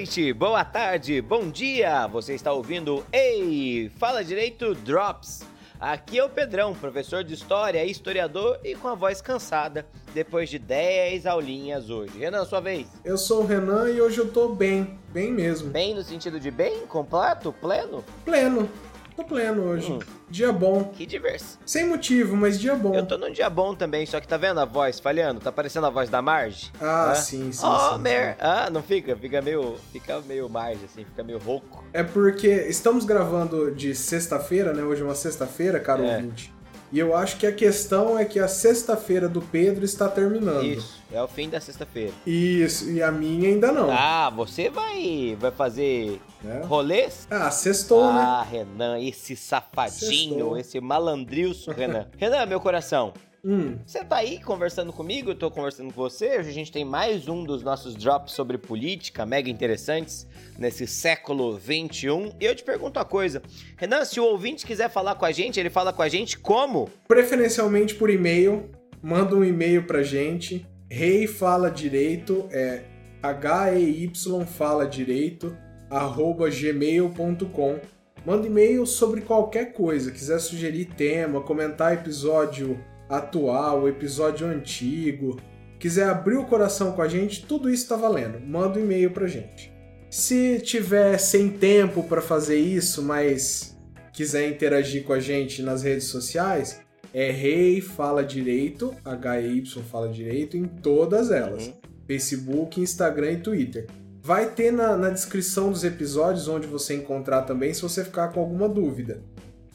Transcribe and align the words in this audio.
boa 0.00 0.06
noite, 0.06 0.32
boa 0.32 0.64
tarde, 0.64 1.20
bom 1.20 1.50
dia. 1.50 2.06
Você 2.06 2.32
está 2.32 2.50
ouvindo 2.52 3.04
Ei, 3.12 3.90
fala 3.98 4.24
direito 4.24 4.74
Drops. 4.74 5.42
Aqui 5.78 6.18
é 6.18 6.24
o 6.24 6.28
Pedrão, 6.28 6.74
professor 6.74 7.22
de 7.22 7.34
história, 7.34 7.84
historiador 7.84 8.58
e 8.64 8.74
com 8.74 8.88
a 8.88 8.94
voz 8.94 9.20
cansada 9.20 9.86
depois 10.14 10.48
de 10.48 10.58
10 10.58 11.26
aulinhas 11.26 11.90
hoje. 11.90 12.18
Renan, 12.18 12.46
sua 12.46 12.60
vez. 12.60 12.86
Eu 13.04 13.18
sou 13.18 13.42
o 13.42 13.46
Renan 13.46 13.90
e 13.90 14.00
hoje 14.00 14.18
eu 14.18 14.32
tô 14.32 14.48
bem, 14.48 14.98
bem 15.10 15.30
mesmo. 15.30 15.68
Bem 15.68 15.94
no 15.94 16.02
sentido 16.02 16.40
de 16.40 16.50
bem, 16.50 16.86
completo, 16.86 17.52
pleno? 17.60 18.02
Pleno. 18.24 18.70
Tô 19.20 19.24
pleno 19.24 19.64
hoje. 19.64 19.92
Hum. 19.92 19.98
Dia 20.30 20.50
bom. 20.50 20.84
Que 20.84 21.04
diverso. 21.04 21.58
Sem 21.66 21.86
motivo, 21.86 22.34
mas 22.36 22.58
dia 22.58 22.74
bom. 22.74 22.94
Eu 22.94 23.04
tô 23.04 23.18
num 23.18 23.30
dia 23.30 23.50
bom 23.50 23.74
também, 23.74 24.06
só 24.06 24.18
que 24.18 24.26
tá 24.26 24.38
vendo 24.38 24.60
a 24.60 24.64
voz 24.64 24.98
falhando? 24.98 25.40
Tá 25.40 25.52
parecendo 25.52 25.86
a 25.86 25.90
voz 25.90 26.08
da 26.08 26.22
Marge? 26.22 26.72
Ah, 26.80 27.14
sim, 27.14 27.52
sim. 27.52 27.66
Oh, 27.66 27.96
sim, 27.96 27.98
Mer. 27.98 28.32
Sim. 28.32 28.38
Ah, 28.40 28.70
não 28.70 28.82
fica? 28.82 29.14
Fica 29.14 29.42
meio. 29.42 29.76
Fica 29.92 30.22
meio 30.22 30.48
Marge, 30.48 30.86
assim, 30.86 31.04
fica 31.04 31.22
meio 31.22 31.38
rouco. 31.38 31.84
É 31.92 32.02
porque 32.02 32.48
estamos 32.48 33.04
gravando 33.04 33.70
de 33.72 33.94
sexta-feira, 33.94 34.72
né? 34.72 34.82
Hoje 34.82 35.02
é 35.02 35.04
uma 35.04 35.14
sexta-feira, 35.14 35.78
caro 35.78 36.02
é. 36.02 36.16
ouvinte. 36.16 36.50
E 36.92 36.98
eu 36.98 37.14
acho 37.14 37.36
que 37.36 37.46
a 37.46 37.52
questão 37.52 38.18
é 38.18 38.24
que 38.24 38.40
a 38.40 38.48
sexta-feira 38.48 39.28
do 39.28 39.40
Pedro 39.40 39.84
está 39.84 40.08
terminando. 40.08 40.64
Isso, 40.64 41.00
é 41.12 41.22
o 41.22 41.28
fim 41.28 41.48
da 41.48 41.60
sexta-feira. 41.60 42.12
Isso, 42.26 42.90
e 42.90 43.00
a 43.00 43.12
minha 43.12 43.48
ainda 43.48 43.70
não. 43.70 43.88
Ah, 43.90 44.28
você 44.28 44.68
vai, 44.68 45.36
vai 45.38 45.52
fazer 45.52 46.20
é. 46.44 46.64
rolês? 46.64 47.28
Ah, 47.30 47.48
sextou, 47.50 48.02
ah, 48.02 48.12
né? 48.12 48.20
Ah, 48.22 48.42
Renan, 48.42 48.98
esse 48.98 49.36
safadinho, 49.36 50.00
sextou. 50.00 50.58
esse 50.58 50.80
malandrilso, 50.80 51.70
Renan. 51.70 52.08
Renan, 52.18 52.44
meu 52.46 52.58
coração, 52.58 53.12
Hum. 53.44 53.78
Você 53.86 54.04
tá 54.04 54.16
aí 54.16 54.38
conversando 54.40 54.92
comigo, 54.92 55.30
eu 55.30 55.34
tô 55.34 55.50
conversando 55.50 55.92
com 55.92 56.02
você. 56.02 56.38
Hoje 56.38 56.50
a 56.50 56.52
gente 56.52 56.70
tem 56.70 56.84
mais 56.84 57.26
um 57.26 57.42
dos 57.42 57.62
nossos 57.62 57.94
drops 57.94 58.32
sobre 58.34 58.58
política, 58.58 59.24
mega 59.24 59.48
interessantes, 59.48 60.26
nesse 60.58 60.86
século 60.86 61.56
21. 61.56 62.32
E 62.38 62.44
eu 62.44 62.54
te 62.54 62.62
pergunto 62.62 62.98
uma 62.98 63.04
coisa: 63.04 63.42
Renan, 63.76 64.04
se 64.04 64.20
o 64.20 64.24
ouvinte 64.24 64.66
quiser 64.66 64.90
falar 64.90 65.14
com 65.14 65.24
a 65.24 65.32
gente, 65.32 65.58
ele 65.58 65.70
fala 65.70 65.92
com 65.92 66.02
a 66.02 66.08
gente 66.08 66.38
como? 66.38 66.90
Preferencialmente 67.08 67.94
por 67.94 68.10
e-mail. 68.10 68.70
Manda 69.02 69.34
um 69.34 69.44
e-mail 69.44 69.86
pra 69.86 70.02
gente. 70.02 70.66
Rei 70.90 71.20
hey 71.20 71.26
fala 71.26 71.70
direito, 71.70 72.46
é 72.50 72.82
H-E-Y 73.22 74.44
fala 74.44 74.86
direito, 74.86 75.56
arroba 75.88 76.50
gmail.com. 76.50 77.78
Manda 78.26 78.46
e-mail 78.46 78.84
sobre 78.84 79.22
qualquer 79.22 79.72
coisa, 79.72 80.10
quiser 80.10 80.38
sugerir 80.40 80.86
tema, 80.96 81.40
comentar 81.40 81.94
episódio 81.94 82.78
atual, 83.10 83.88
episódio 83.88 84.46
antigo, 84.46 85.38
quiser 85.78 86.08
abrir 86.08 86.36
o 86.36 86.46
coração 86.46 86.92
com 86.92 87.02
a 87.02 87.08
gente, 87.08 87.44
tudo 87.44 87.68
isso 87.68 87.82
está 87.82 87.96
valendo. 87.96 88.40
Manda 88.40 88.78
um 88.78 88.82
e-mail 88.82 89.10
pra 89.10 89.26
gente. 89.26 89.72
Se 90.08 90.60
tiver 90.60 91.18
sem 91.18 91.50
tempo 91.50 92.02
para 92.04 92.22
fazer 92.22 92.56
isso, 92.56 93.02
mas 93.02 93.76
quiser 94.12 94.48
interagir 94.48 95.04
com 95.04 95.12
a 95.12 95.20
gente 95.20 95.62
nas 95.62 95.82
redes 95.82 96.06
sociais, 96.06 96.80
é 97.12 97.30
Rei 97.30 97.80
Fala 97.80 98.22
Direito, 98.22 98.94
H-Y 99.04 99.82
Fala 99.82 100.08
Direito, 100.08 100.56
em 100.56 100.64
todas 100.64 101.30
elas. 101.30 101.66
Uhum. 101.66 101.74
Facebook, 102.06 102.80
Instagram 102.80 103.32
e 103.32 103.36
Twitter. 103.36 103.86
Vai 104.22 104.50
ter 104.50 104.72
na, 104.72 104.96
na 104.96 105.10
descrição 105.10 105.70
dos 105.70 105.84
episódios 105.84 106.48
onde 106.48 106.66
você 106.66 106.94
encontrar 106.94 107.42
também 107.42 107.72
se 107.72 107.82
você 107.82 108.04
ficar 108.04 108.28
com 108.28 108.40
alguma 108.40 108.68
dúvida. 108.68 109.22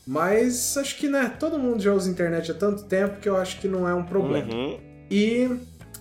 Mas 0.06 0.78
acho 0.78 0.98
que, 0.98 1.08
né, 1.08 1.36
todo 1.40 1.58
mundo 1.58 1.82
já 1.82 1.92
usa 1.92 2.10
internet 2.10 2.52
há 2.52 2.54
tanto 2.54 2.84
tempo 2.84 3.20
que 3.20 3.28
eu 3.28 3.36
acho 3.36 3.60
que 3.60 3.68
não 3.68 3.88
é 3.88 3.94
um 3.94 4.04
problema. 4.04 4.54
Uhum. 4.54 4.80
E. 5.10 5.50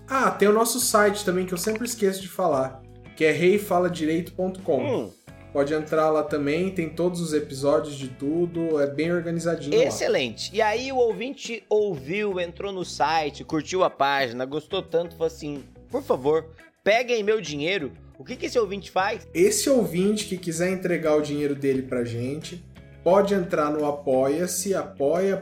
Ah, 0.06 0.30
tem 0.30 0.46
o 0.46 0.52
nosso 0.52 0.78
site 0.78 1.24
também 1.24 1.46
que 1.46 1.54
eu 1.54 1.58
sempre 1.58 1.84
esqueço 1.86 2.20
de 2.20 2.28
falar, 2.28 2.82
que 3.16 3.24
é 3.24 3.30
reifaladireito.com. 3.30 4.82
Hum. 4.82 5.10
Pode 5.54 5.72
entrar 5.72 6.10
lá 6.10 6.24
também, 6.24 6.72
tem 6.72 6.90
todos 6.90 7.20
os 7.20 7.32
episódios 7.32 7.94
de 7.94 8.08
tudo, 8.08 8.80
é 8.80 8.88
bem 8.88 9.12
organizadinho. 9.12 9.80
Excelente. 9.80 10.50
Lá. 10.50 10.56
E 10.56 10.60
aí 10.60 10.92
o 10.92 10.96
ouvinte 10.96 11.62
ouviu, 11.70 12.40
entrou 12.40 12.72
no 12.72 12.84
site, 12.84 13.44
curtiu 13.44 13.84
a 13.84 13.88
página, 13.88 14.44
gostou 14.44 14.82
tanto, 14.82 15.12
falou 15.12 15.28
assim: 15.28 15.62
por 15.88 16.02
favor, 16.02 16.50
peguem 16.82 17.22
meu 17.22 17.40
dinheiro. 17.40 17.92
O 18.18 18.24
que, 18.24 18.34
que 18.34 18.46
esse 18.46 18.58
ouvinte 18.58 18.90
faz? 18.90 19.26
Esse 19.32 19.70
ouvinte 19.70 20.26
que 20.26 20.36
quiser 20.36 20.70
entregar 20.70 21.16
o 21.16 21.22
dinheiro 21.22 21.54
dele 21.54 21.82
pra 21.82 22.04
gente, 22.04 22.64
pode 23.04 23.34
entrar 23.34 23.70
no 23.70 23.84
apoia-se, 23.84 24.74
apoia.se 24.74 25.36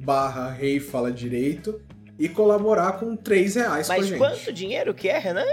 barra 0.00 0.50
Rei 0.50 0.80
Fala 0.80 1.12
Direito 1.12 1.80
e 2.18 2.28
colaborar 2.28 2.98
com 2.98 3.16
3 3.16 3.54
reais 3.54 3.88
Mas 3.88 3.96
com 3.96 4.02
a 4.02 4.06
gente. 4.06 4.18
Mas 4.18 4.32
quanto 4.32 4.52
dinheiro 4.52 4.92
que 4.92 5.08
é, 5.08 5.18
Renan? 5.18 5.46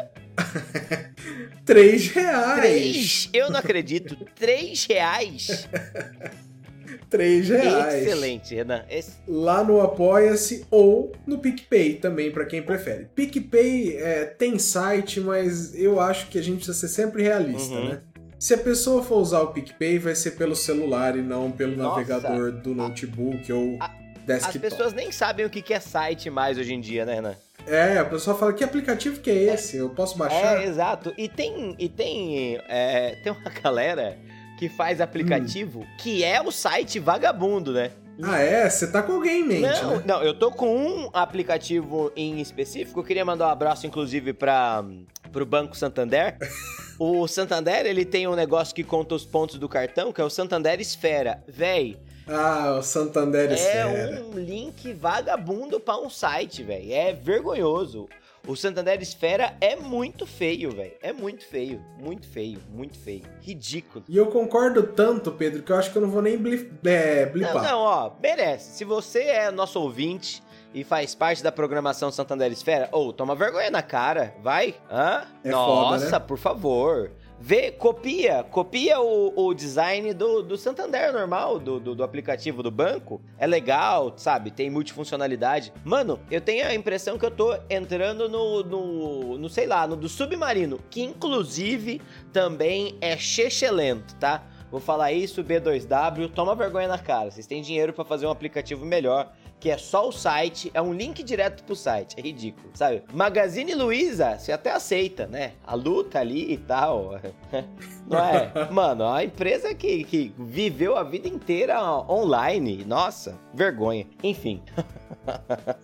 3 1.64 2.08
reais. 2.08 2.60
3? 2.60 3.30
Eu 3.34 3.52
não 3.52 3.60
acredito. 3.60 4.18
3 4.36 4.86
reais? 4.86 5.70
3 7.10 7.50
reais. 7.50 8.04
Excelente, 8.04 8.56
Renan. 8.56 8.84
Esse... 8.90 9.14
Lá 9.28 9.64
no 9.64 9.82
Apoia-se 9.82 10.66
ou 10.70 11.12
no 11.26 11.38
PicPay 11.40 11.96
também, 11.96 12.32
para 12.32 12.46
quem 12.46 12.62
prefere. 12.62 13.06
PicPay 13.16 13.98
é, 13.98 14.26
tem 14.26 14.58
site, 14.58 15.20
mas 15.20 15.76
eu 15.76 16.00
acho 16.00 16.28
que 16.28 16.38
a 16.38 16.42
gente 16.42 16.58
precisa 16.58 16.78
ser 16.78 16.88
sempre 16.88 17.24
realista, 17.24 17.74
uhum. 17.74 17.90
né? 17.90 18.02
Se 18.40 18.54
a 18.54 18.58
pessoa 18.58 19.04
for 19.04 19.18
usar 19.18 19.42
o 19.42 19.48
PicPay, 19.48 20.00
vai 20.00 20.16
ser 20.16 20.32
pelo 20.32 20.56
celular 20.56 21.18
e 21.18 21.22
não 21.22 21.52
pelo 21.52 21.76
Nossa, 21.76 22.00
navegador 22.00 22.54
do 22.54 22.74
notebook 22.74 23.52
a, 23.52 23.56
ou 23.56 23.78
a, 23.82 23.92
desktop. 24.26 24.56
As 24.56 24.62
pessoas 24.62 24.94
nem 24.94 25.12
sabem 25.12 25.46
o 25.46 25.50
que 25.50 25.74
é 25.74 25.80
site 25.80 26.30
mais 26.30 26.58
hoje 26.58 26.74
em 26.74 26.80
dia, 26.80 27.06
né, 27.06 27.16
Renan? 27.16 27.36
É, 27.68 27.98
a 27.98 28.06
pessoa 28.06 28.38
fala, 28.38 28.54
que 28.54 28.64
aplicativo 28.64 29.20
que 29.20 29.30
é 29.30 29.54
esse? 29.54 29.76
Eu 29.76 29.90
posso 29.90 30.18
baixar? 30.18 30.62
É, 30.62 30.66
exato. 30.66 31.14
E 31.18 31.28
tem, 31.28 31.76
e 31.78 31.90
tem, 31.90 32.58
é, 32.70 33.20
tem 33.22 33.34
uma 33.34 33.52
galera 33.62 34.18
que 34.58 34.70
faz 34.70 35.02
aplicativo 35.02 35.82
hum. 35.82 35.88
que 35.98 36.24
é 36.24 36.42
o 36.42 36.50
site 36.50 36.98
vagabundo, 36.98 37.74
né? 37.74 37.92
Ah, 38.22 38.40
é? 38.40 38.70
Você 38.70 38.88
tá 38.90 39.04
com 39.04 39.14
alguém 39.14 39.42
em 39.42 39.48
mente, 39.48 39.82
não, 39.82 39.98
né? 39.98 40.04
Não, 40.06 40.24
eu 40.24 40.34
tô 40.34 40.50
com 40.50 40.76
um 40.76 41.10
aplicativo 41.14 42.12
em 42.16 42.40
específico. 42.40 43.02
Eu 43.02 43.04
queria 43.04 43.24
mandar 43.24 43.48
um 43.48 43.52
abraço, 43.52 43.86
inclusive, 43.86 44.34
para 44.34 44.84
pro 45.32 45.46
Banco 45.46 45.76
Santander. 45.76 46.38
o 47.00 47.28
Santander, 47.28 47.86
ele 47.86 48.04
tem 48.04 48.28
um 48.28 48.36
negócio 48.36 48.76
que 48.76 48.84
conta 48.84 49.16
os 49.16 49.26
pontos 49.26 49.58
do 49.58 49.70
cartão, 49.70 50.12
que 50.12 50.20
é 50.20 50.24
o 50.24 50.30
Santander 50.30 50.80
Esfera. 50.82 51.42
Véi, 51.48 51.98
ah, 52.28 52.76
o 52.78 52.84
Santander 52.84 53.52
Esfera. 53.52 53.90
É 53.90 54.22
um 54.22 54.38
link 54.38 54.94
vagabundo 54.94 55.80
para 55.80 56.00
um 56.00 56.10
site, 56.10 56.62
velho. 56.62 56.94
É 56.94 57.12
vergonhoso. 57.12 58.08
O 58.48 58.56
Santander 58.56 59.02
Esfera 59.02 59.56
é 59.60 59.76
muito 59.76 60.26
feio, 60.26 60.72
velho. 60.72 60.94
É 61.02 61.12
muito 61.12 61.46
feio. 61.46 61.82
Muito 61.98 62.28
feio. 62.28 62.60
Muito 62.70 62.98
feio. 62.98 63.24
Ridículo. 63.42 64.06
E 64.08 64.16
eu 64.16 64.28
concordo 64.28 64.84
tanto, 64.84 65.32
Pedro, 65.32 65.64
que 65.64 65.72
eu 65.72 65.76
acho 65.76 65.92
que 65.92 65.98
eu 65.98 66.02
não 66.02 66.10
vou 66.10 66.22
nem 66.22 66.38
blip, 66.38 66.72
é, 66.88 67.26
blipar. 67.26 67.56
Não, 67.56 67.64
não, 67.64 67.80
ó. 67.80 68.12
Merece. 68.22 68.78
Se 68.78 68.86
você 68.86 69.24
é 69.24 69.52
nosso 69.52 69.80
ouvinte 69.80 70.44
e 70.74 70.84
faz 70.84 71.16
parte 71.16 71.44
da 71.44 71.52
programação 71.52 72.12
Santander 72.12 72.52
Esfera, 72.52 72.90
ou 72.92 73.10
oh, 73.10 73.14
toma 73.14 73.36
vergonha 73.36 73.72
na 73.72 73.82
cara. 73.82 74.36
Vai. 74.42 74.76
Hã? 74.90 75.24
É 75.44 75.50
Nossa, 75.50 76.06
foda, 76.06 76.20
né? 76.20 76.26
por 76.26 76.38
favor. 76.38 77.12
Vê, 77.42 77.72
copia, 77.72 78.44
copia 78.44 79.00
o, 79.00 79.48
o 79.48 79.54
design 79.54 80.14
do, 80.14 80.44
do 80.44 80.58
Santander 80.58 81.14
normal, 81.14 81.58
do, 81.58 81.80
do, 81.80 81.96
do, 81.96 82.04
aplicativo 82.04 82.62
do 82.62 82.70
banco. 82.70 83.22
É 83.38 83.48
legal, 83.48 84.14
sabe? 84.18 84.52
Tem 84.52 84.70
multifuncionalidade. 84.70 85.72
Mano, 85.86 86.20
eu 86.30 86.42
tenho 86.42 86.68
a 86.68 86.76
impressão 86.76 87.18
que 87.18 87.26
eu 87.26 87.32
tô 87.32 87.58
entrando 87.70 88.28
no, 88.28 88.62
no, 88.62 89.38
no 89.38 89.50
sei 89.50 89.68
lá, 89.68 89.88
no 89.88 89.96
do 89.96 90.10
Submarino, 90.10 90.82
que 90.90 91.02
inclusive 91.02 92.02
também 92.34 92.98
é 93.00 93.16
chechelento, 93.16 94.14
tá? 94.16 94.44
Vou 94.70 94.82
falar 94.82 95.12
isso, 95.14 95.44
B2W, 95.44 96.30
toma 96.30 96.54
vergonha 96.54 96.88
na 96.88 97.00
cara. 97.00 97.32
Vocês 97.32 97.48
têm 97.48 97.62
dinheiro 97.62 97.92
para 97.92 98.06
fazer 98.06 98.28
um 98.28 98.32
aplicativo 98.32 98.86
melhor 98.86 99.32
que 99.60 99.70
é 99.70 99.78
só 99.78 100.08
o 100.08 100.12
site, 100.12 100.72
é 100.74 100.82
um 100.82 100.94
link 100.94 101.22
direto 101.22 101.64
pro 101.64 101.76
site. 101.76 102.16
É 102.18 102.22
ridículo, 102.22 102.70
sabe? 102.74 103.04
Magazine 103.14 103.76
Luiza, 103.76 104.38
você 104.38 104.52
até 104.52 104.72
aceita, 104.72 105.28
né? 105.28 105.54
A 105.66 105.76
luta 105.76 106.20
ali 106.20 106.54
e 106.54 106.58
tal. 106.58 107.20
Não 108.08 108.20
é? 108.20 108.70
Mano, 108.72 109.08
a 109.08 109.24
empresa 109.24 109.74
que, 109.74 110.04
que 110.04 110.34
viveu 110.38 110.98
a 110.98 111.04
vida 111.04 111.28
inteira 111.28 111.84
online. 111.84 112.84
Nossa, 112.86 113.38
vergonha. 113.54 114.08
Enfim. 114.24 114.64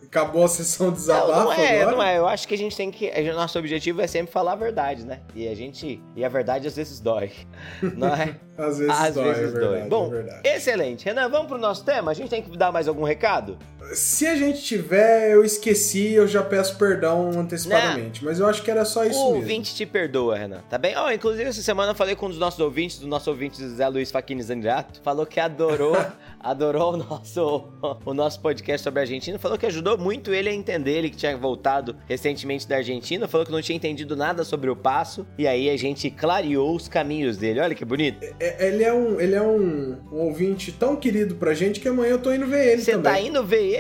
Acabou 0.06 0.46
a 0.46 0.48
sessão 0.48 0.90
de 0.92 0.98
desabafo 0.98 1.32
não, 1.32 1.44
não 1.46 1.54
é, 1.54 1.82
agora? 1.82 1.96
Não 1.96 2.04
é, 2.04 2.18
eu 2.18 2.28
acho 2.28 2.48
que 2.48 2.56
a 2.56 2.58
gente 2.58 2.76
tem 2.76 2.90
que... 2.92 3.12
Nosso 3.34 3.60
objetivo 3.60 4.02
é 4.02 4.08
sempre 4.08 4.32
falar 4.32 4.54
a 4.54 4.56
verdade, 4.56 5.06
né? 5.06 5.22
E 5.36 5.48
a 5.48 5.56
gente... 5.56 6.02
E 6.16 6.24
a 6.24 6.30
verdade 6.30 6.68
às 6.68 6.76
vezes 6.76 7.00
dói. 7.00 7.32
Não 7.96 8.08
é? 8.08 8.36
às 8.58 8.78
vezes 8.78 8.94
às 8.94 9.14
dói, 9.14 9.24
vezes 9.26 9.56
é 9.56 9.60
verdade, 9.60 9.90
dói. 9.90 9.90
Bom, 9.90 10.12
é 10.44 10.56
excelente. 10.56 11.06
Renan, 11.06 11.30
vamos 11.30 11.48
pro 11.48 11.58
nosso 11.58 11.84
tema? 11.84 12.12
A 12.12 12.14
gente 12.14 12.30
tem 12.30 12.42
que 12.42 12.58
dar 12.58 12.72
mais 12.72 12.88
algum 12.88 13.04
recado? 13.04 13.58
Se 13.94 14.26
a 14.28 14.36
gente 14.36 14.62
tiver, 14.62 15.32
eu 15.32 15.44
esqueci, 15.44 16.14
eu 16.14 16.28
já 16.28 16.42
peço 16.42 16.78
perdão 16.78 17.32
antecipadamente. 17.40 18.24
Não. 18.24 18.30
Mas 18.30 18.40
eu 18.40 18.48
acho 18.48 18.64
que 18.64 18.72
era 18.72 18.84
só 18.86 19.06
isso 19.06 19.20
o 19.20 19.24
mesmo. 19.24 19.36
O 19.36 19.42
ouvinte 19.42 19.76
te 19.76 19.86
perdoa, 19.86 20.38
Renan, 20.38 20.62
tá 20.70 20.78
bem? 20.78 20.96
Ó, 20.98 21.08
oh, 21.08 21.12
inclusive 21.12 21.50
essa 21.50 21.62
semana 21.62 21.92
eu 21.92 21.96
falei 21.96 22.16
com 22.16 22.26
um 22.26 22.30
dos 22.30 22.40
nossos 22.40 22.60
ouvintes, 22.60 23.00
do 23.00 23.08
nosso 23.08 23.30
ouvinte 23.30 23.64
Zé 23.66 23.88
Luiz 23.88 24.12
Faquini 24.12 24.42
Zanirato, 24.42 25.02
falou 25.04 25.26
que 25.26 25.40
adorou, 25.40 25.96
adorou 26.40 26.94
o 26.94 26.98
nosso, 26.98 27.66
o 28.06 28.14
nosso 28.14 28.40
podcast 28.40 28.84
sobre 28.84 29.00
a 29.00 29.04
Argentina, 29.04 29.38
falou 29.38 29.58
que 29.58 29.66
ajudou 29.66 29.98
muito 29.98 30.34
ele 30.34 30.50
a 30.50 30.54
entender, 30.54 30.98
ele 30.98 31.10
que 31.10 31.18
tinha 31.18 31.36
voltado 31.38 31.96
recentemente 32.08 32.68
da 32.68 32.78
Argentina, 32.78 33.28
falou 33.28 33.46
que 33.46 33.52
não 33.52 33.62
tinha 33.62 33.76
entendido 33.76 34.16
nada 34.16 34.44
sobre 34.44 34.70
o 34.70 34.76
passo, 34.76 35.26
e 35.38 35.48
aí 35.48 35.70
a 35.70 35.78
gente 35.78 36.10
clareou 36.10 36.76
os 36.76 36.88
caminhos 36.88 37.38
dele. 37.38 37.60
Olha 37.60 37.76
que 37.76 37.86
bonito. 37.86 38.26
É, 38.40 38.68
ele 38.68 38.84
é 38.84 38.94
um, 38.94 39.20
ele 39.20 39.36
é 39.36 39.42
um, 39.42 39.98
um 40.12 40.18
ouvinte 40.18 40.72
tão 40.72 40.96
querido 40.96 41.36
pra 41.36 41.54
gente 41.54 41.80
que 41.80 41.88
amanhã 41.88 42.12
eu 42.12 42.20
tô 42.20 42.34
indo 42.34 42.48
ver 42.48 42.74
ele 42.74 42.82
Você 42.82 42.92
também. 42.92 43.12
tá 43.12 43.20
indo 43.20 43.44
ver 43.44 43.64
ele? 43.64 43.75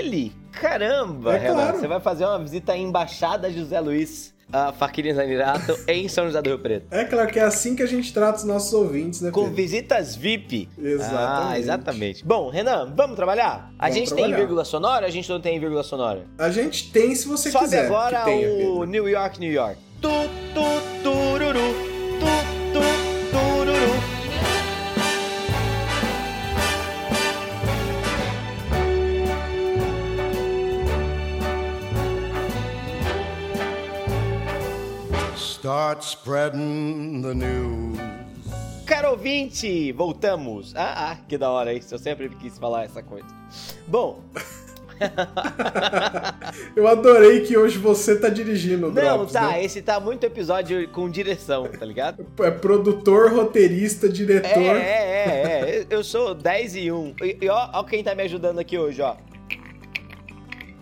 Caramba, 0.51 1.36
É 1.36 1.39
Renan, 1.39 1.53
claro. 1.56 1.77
você 1.80 1.88
vai 1.88 2.00
fazer 2.00 2.25
uma 2.25 2.39
visita 2.39 2.71
à 2.74 2.77
Embaixada 2.77 3.51
José 3.51 3.80
Luiz 3.80 4.33
a 4.53 4.71
Faquini 4.71 5.12
Zanirato 5.13 5.75
em 5.89 6.07
São 6.07 6.27
José 6.27 6.39
do 6.42 6.50
Rio 6.50 6.59
Preto. 6.59 6.86
É 6.92 7.03
claro 7.03 7.27
que 7.31 7.39
é 7.39 7.44
assim 7.44 7.75
que 7.75 7.81
a 7.81 7.88
gente 7.88 8.13
trata 8.13 8.38
os 8.38 8.44
nossos 8.45 8.71
ouvintes, 8.74 9.19
né, 9.21 9.31
Com 9.31 9.42
Pedro? 9.42 9.56
visitas 9.56 10.15
VIP. 10.15 10.69
Exatamente. 10.77 11.53
Ah, 11.53 11.59
exatamente. 11.59 12.25
Bom, 12.25 12.50
Renan, 12.50 12.94
vamos 12.95 13.15
trabalhar? 13.15 13.71
A 13.80 13.83
Vamos 13.88 13.95
gente 13.95 14.07
tem 14.09 14.18
trabalhar. 14.18 14.38
vírgula 14.38 14.63
sonora? 14.63 15.07
A 15.07 15.09
gente 15.09 15.30
não 15.30 15.42
tem 15.42 15.59
vírgula 15.59 15.81
sonora? 15.83 16.25
A 16.38 16.50
gente 16.51 16.91
tem 16.91 17.15
se 17.15 17.27
você 17.27 17.50
Sobe 17.51 17.65
quiser. 17.65 17.86
agora 17.88 18.19
que 18.19 18.25
tenha, 18.25 18.69
o. 18.69 18.86
New 18.86 19.09
York, 19.09 19.39
New 19.39 19.51
York. 19.51 19.77
Tu, 20.01 20.07
tu. 20.53 20.62
Tu, 21.03 21.12
Start 35.86 36.02
spreading 36.04 37.22
the 37.22 37.36
news. 37.36 37.96
Caro 38.88 39.12
ouvinte, 39.12 39.92
voltamos. 39.92 40.74
Ah, 40.76 41.12
ah, 41.12 41.18
que 41.28 41.38
da 41.38 41.52
hora 41.52 41.72
isso. 41.74 41.94
Eu 41.94 42.00
sempre 42.00 42.28
quis 42.28 42.58
falar 42.58 42.86
essa 42.86 43.04
coisa. 43.04 43.28
Bom, 43.88 44.20
Eu 46.76 46.88
adorei 46.88 47.42
que 47.42 47.56
hoje 47.56 47.78
você 47.78 48.16
tá 48.20 48.30
dirigindo 48.30 48.88
o 48.88 48.92
não, 48.92 49.18
Drops, 49.18 49.34
tá. 49.34 49.50
né? 49.52 49.64
Esse 49.64 49.80
tá 49.84 50.00
muito 50.00 50.24
episódio 50.24 50.90
com 50.90 51.08
direção, 51.08 51.68
tá 51.68 51.86
ligado? 51.86 52.26
É 52.40 52.50
produtor, 52.50 53.32
roteirista, 53.32 54.10
diretor. 54.10 54.58
É, 54.58 54.80
é, 54.80 55.28
é, 55.28 55.82
é. 55.82 55.86
Eu 55.88 56.04
sou 56.04 56.34
10 56.34 56.78
e 56.78 56.92
1. 56.92 57.16
E, 57.22 57.38
e 57.42 57.48
ó, 57.50 57.70
ó 57.74 57.84
quem 57.84 58.04
tá 58.04 58.16
me 58.16 58.24
ajudando 58.24 58.58
aqui 58.58 58.76
hoje, 58.76 59.04
ó. 59.04 59.16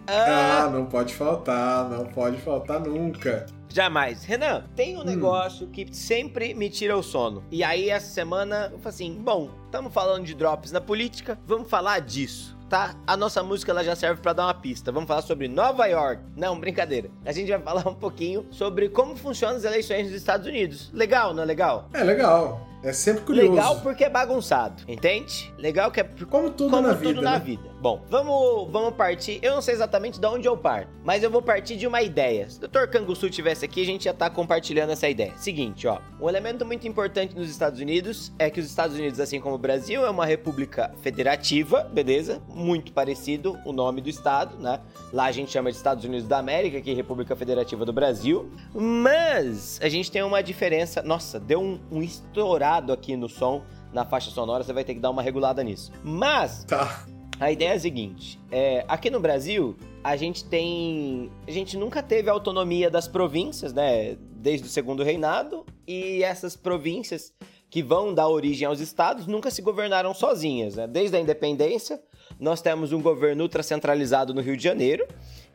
Ah, 0.07 0.63
Ah, 0.63 0.69
não 0.69 0.85
pode 0.85 1.13
faltar, 1.13 1.89
não 1.89 2.05
pode 2.05 2.37
faltar 2.37 2.79
nunca. 2.79 3.45
Jamais. 3.73 4.23
Renan, 4.23 4.65
tem 4.75 4.95
um 4.97 5.01
Hum. 5.01 5.03
negócio 5.03 5.65
que 5.67 5.87
sempre 5.91 6.53
me 6.53 6.69
tira 6.69 6.95
o 6.95 7.01
sono. 7.01 7.43
E 7.49 7.63
aí, 7.63 7.89
essa 7.89 8.05
semana, 8.13 8.69
eu 8.71 8.77
falei 8.77 8.89
assim: 8.93 9.13
bom, 9.15 9.49
estamos 9.65 9.91
falando 9.91 10.23
de 10.25 10.35
drops 10.35 10.71
na 10.71 10.79
política, 10.79 11.39
vamos 11.47 11.67
falar 11.67 11.99
disso. 11.99 12.55
Tá? 12.69 12.95
A 13.05 13.15
nossa 13.17 13.43
música 13.43 13.71
ela 13.71 13.83
já 13.83 13.95
serve 13.95 14.21
pra 14.21 14.33
dar 14.33 14.45
uma 14.45 14.53
pista. 14.53 14.91
Vamos 14.91 15.07
falar 15.07 15.21
sobre 15.21 15.47
Nova 15.47 15.85
York. 15.87 16.23
Não, 16.35 16.59
brincadeira. 16.59 17.09
A 17.25 17.31
gente 17.31 17.49
vai 17.49 17.59
falar 17.61 17.87
um 17.87 17.93
pouquinho 17.93 18.45
sobre 18.51 18.89
como 18.89 19.15
funcionam 19.15 19.57
as 19.57 19.63
eleições 19.63 20.05
nos 20.07 20.15
Estados 20.15 20.47
Unidos. 20.47 20.89
Legal, 20.93 21.33
não 21.33 21.43
é 21.43 21.45
legal? 21.45 21.89
É 21.93 22.03
legal. 22.03 22.67
É 22.83 22.91
sempre 22.91 23.23
curioso. 23.23 23.51
Legal 23.51 23.79
porque 23.79 24.03
é 24.03 24.09
bagunçado, 24.09 24.83
entende? 24.87 25.53
Legal 25.57 25.89
que 25.89 26.01
é 26.01 26.03
Como 26.29 26.49
tudo 26.49 26.69
como 26.69 26.87
na 26.87 26.93
tudo 26.93 27.07
vida. 27.07 27.21
na 27.21 27.31
né? 27.31 27.39
vida. 27.39 27.73
Bom, 27.79 28.01
vamos, 28.09 28.71
vamos 28.71 28.93
partir. 28.95 29.39
Eu 29.41 29.55
não 29.55 29.61
sei 29.61 29.73
exatamente 29.73 30.19
de 30.19 30.25
onde 30.25 30.47
eu 30.47 30.55
parto, 30.55 30.89
mas 31.03 31.21
eu 31.21 31.29
vou 31.29 31.41
partir 31.41 31.75
de 31.75 31.85
uma 31.87 32.01
ideia. 32.01 32.49
Se 32.49 32.57
o 32.57 32.67
Dr. 32.67 32.87
Canguçu 32.89 33.29
tivesse 33.29 33.65
aqui, 33.65 33.81
a 33.81 33.85
gente 33.85 34.05
já 34.05 34.13
tá 34.13 34.29
compartilhando 34.29 34.91
essa 34.91 35.09
ideia. 35.09 35.33
Seguinte, 35.37 35.85
ó. 35.87 35.99
Um 36.19 36.29
elemento 36.29 36.65
muito 36.65 36.87
importante 36.87 37.35
nos 37.35 37.49
Estados 37.49 37.81
Unidos 37.81 38.31
é 38.39 38.49
que 38.49 38.59
os 38.59 38.65
Estados 38.65 38.97
Unidos, 38.97 39.19
assim 39.19 39.39
como 39.39 39.55
o 39.55 39.57
Brasil, 39.57 40.05
é 40.05 40.09
uma 40.09 40.25
república 40.25 40.93
federativa, 41.01 41.83
beleza? 41.83 42.41
Muito 42.47 42.93
parecido 42.93 43.57
o 43.65 43.73
nome 43.73 43.99
do 44.01 44.09
estado, 44.09 44.57
né? 44.57 44.79
Lá 45.11 45.25
a 45.25 45.31
gente 45.31 45.51
chama 45.51 45.69
de 45.69 45.75
Estados 45.75 46.05
Unidos 46.05 46.25
da 46.27 46.37
América, 46.37 46.79
que 46.79 46.89
é 46.89 46.93
República 46.93 47.35
Federativa 47.35 47.83
do 47.85 47.91
Brasil. 47.91 48.49
Mas 48.73 49.79
a 49.81 49.89
gente 49.89 50.09
tem 50.09 50.23
uma 50.23 50.41
diferença. 50.41 51.01
Nossa, 51.01 51.39
deu 51.39 51.61
um, 51.61 51.79
um 51.91 52.01
aqui 52.93 53.15
no 53.15 53.29
som. 53.29 53.63
Na 53.91 54.03
faixa 54.03 54.31
sonora, 54.31 54.63
você 54.63 54.73
vai 54.73 54.83
ter 54.83 54.95
que 54.95 54.99
dar 54.99 55.11
uma 55.11 55.21
regulada 55.21 55.61
nisso. 55.63 55.91
Mas 56.03 56.63
Tá. 56.63 57.05
a 57.39 57.51
ideia 57.51 57.69
é 57.69 57.75
a 57.75 57.79
seguinte: 57.79 58.39
é, 58.51 58.83
aqui 58.87 59.09
no 59.09 59.19
Brasil, 59.19 59.75
a 60.03 60.15
gente 60.15 60.43
tem. 60.45 61.29
A 61.47 61.51
gente 61.51 61.77
nunca 61.77 62.01
teve 62.01 62.29
autonomia 62.29 62.89
das 62.89 63.07
províncias, 63.07 63.71
né? 63.73 64.17
Desde 64.35 64.65
o 64.67 64.69
segundo 64.69 65.03
reinado. 65.03 65.65
E 65.87 66.23
essas 66.23 66.55
províncias 66.55 67.33
que 67.69 67.81
vão 67.83 68.13
dar 68.13 68.27
origem 68.27 68.67
aos 68.67 68.79
estados 68.79 69.25
nunca 69.27 69.49
se 69.51 69.61
governaram 69.61 70.13
sozinhas, 70.13 70.75
né? 70.75 70.87
Desde 70.87 71.15
a 71.17 71.19
independência, 71.19 71.99
nós 72.39 72.61
temos 72.61 72.91
um 72.93 73.01
governo 73.01 73.43
ultracentralizado 73.43 74.33
no 74.33 74.41
Rio 74.41 74.57
de 74.57 74.63
Janeiro. 74.63 75.07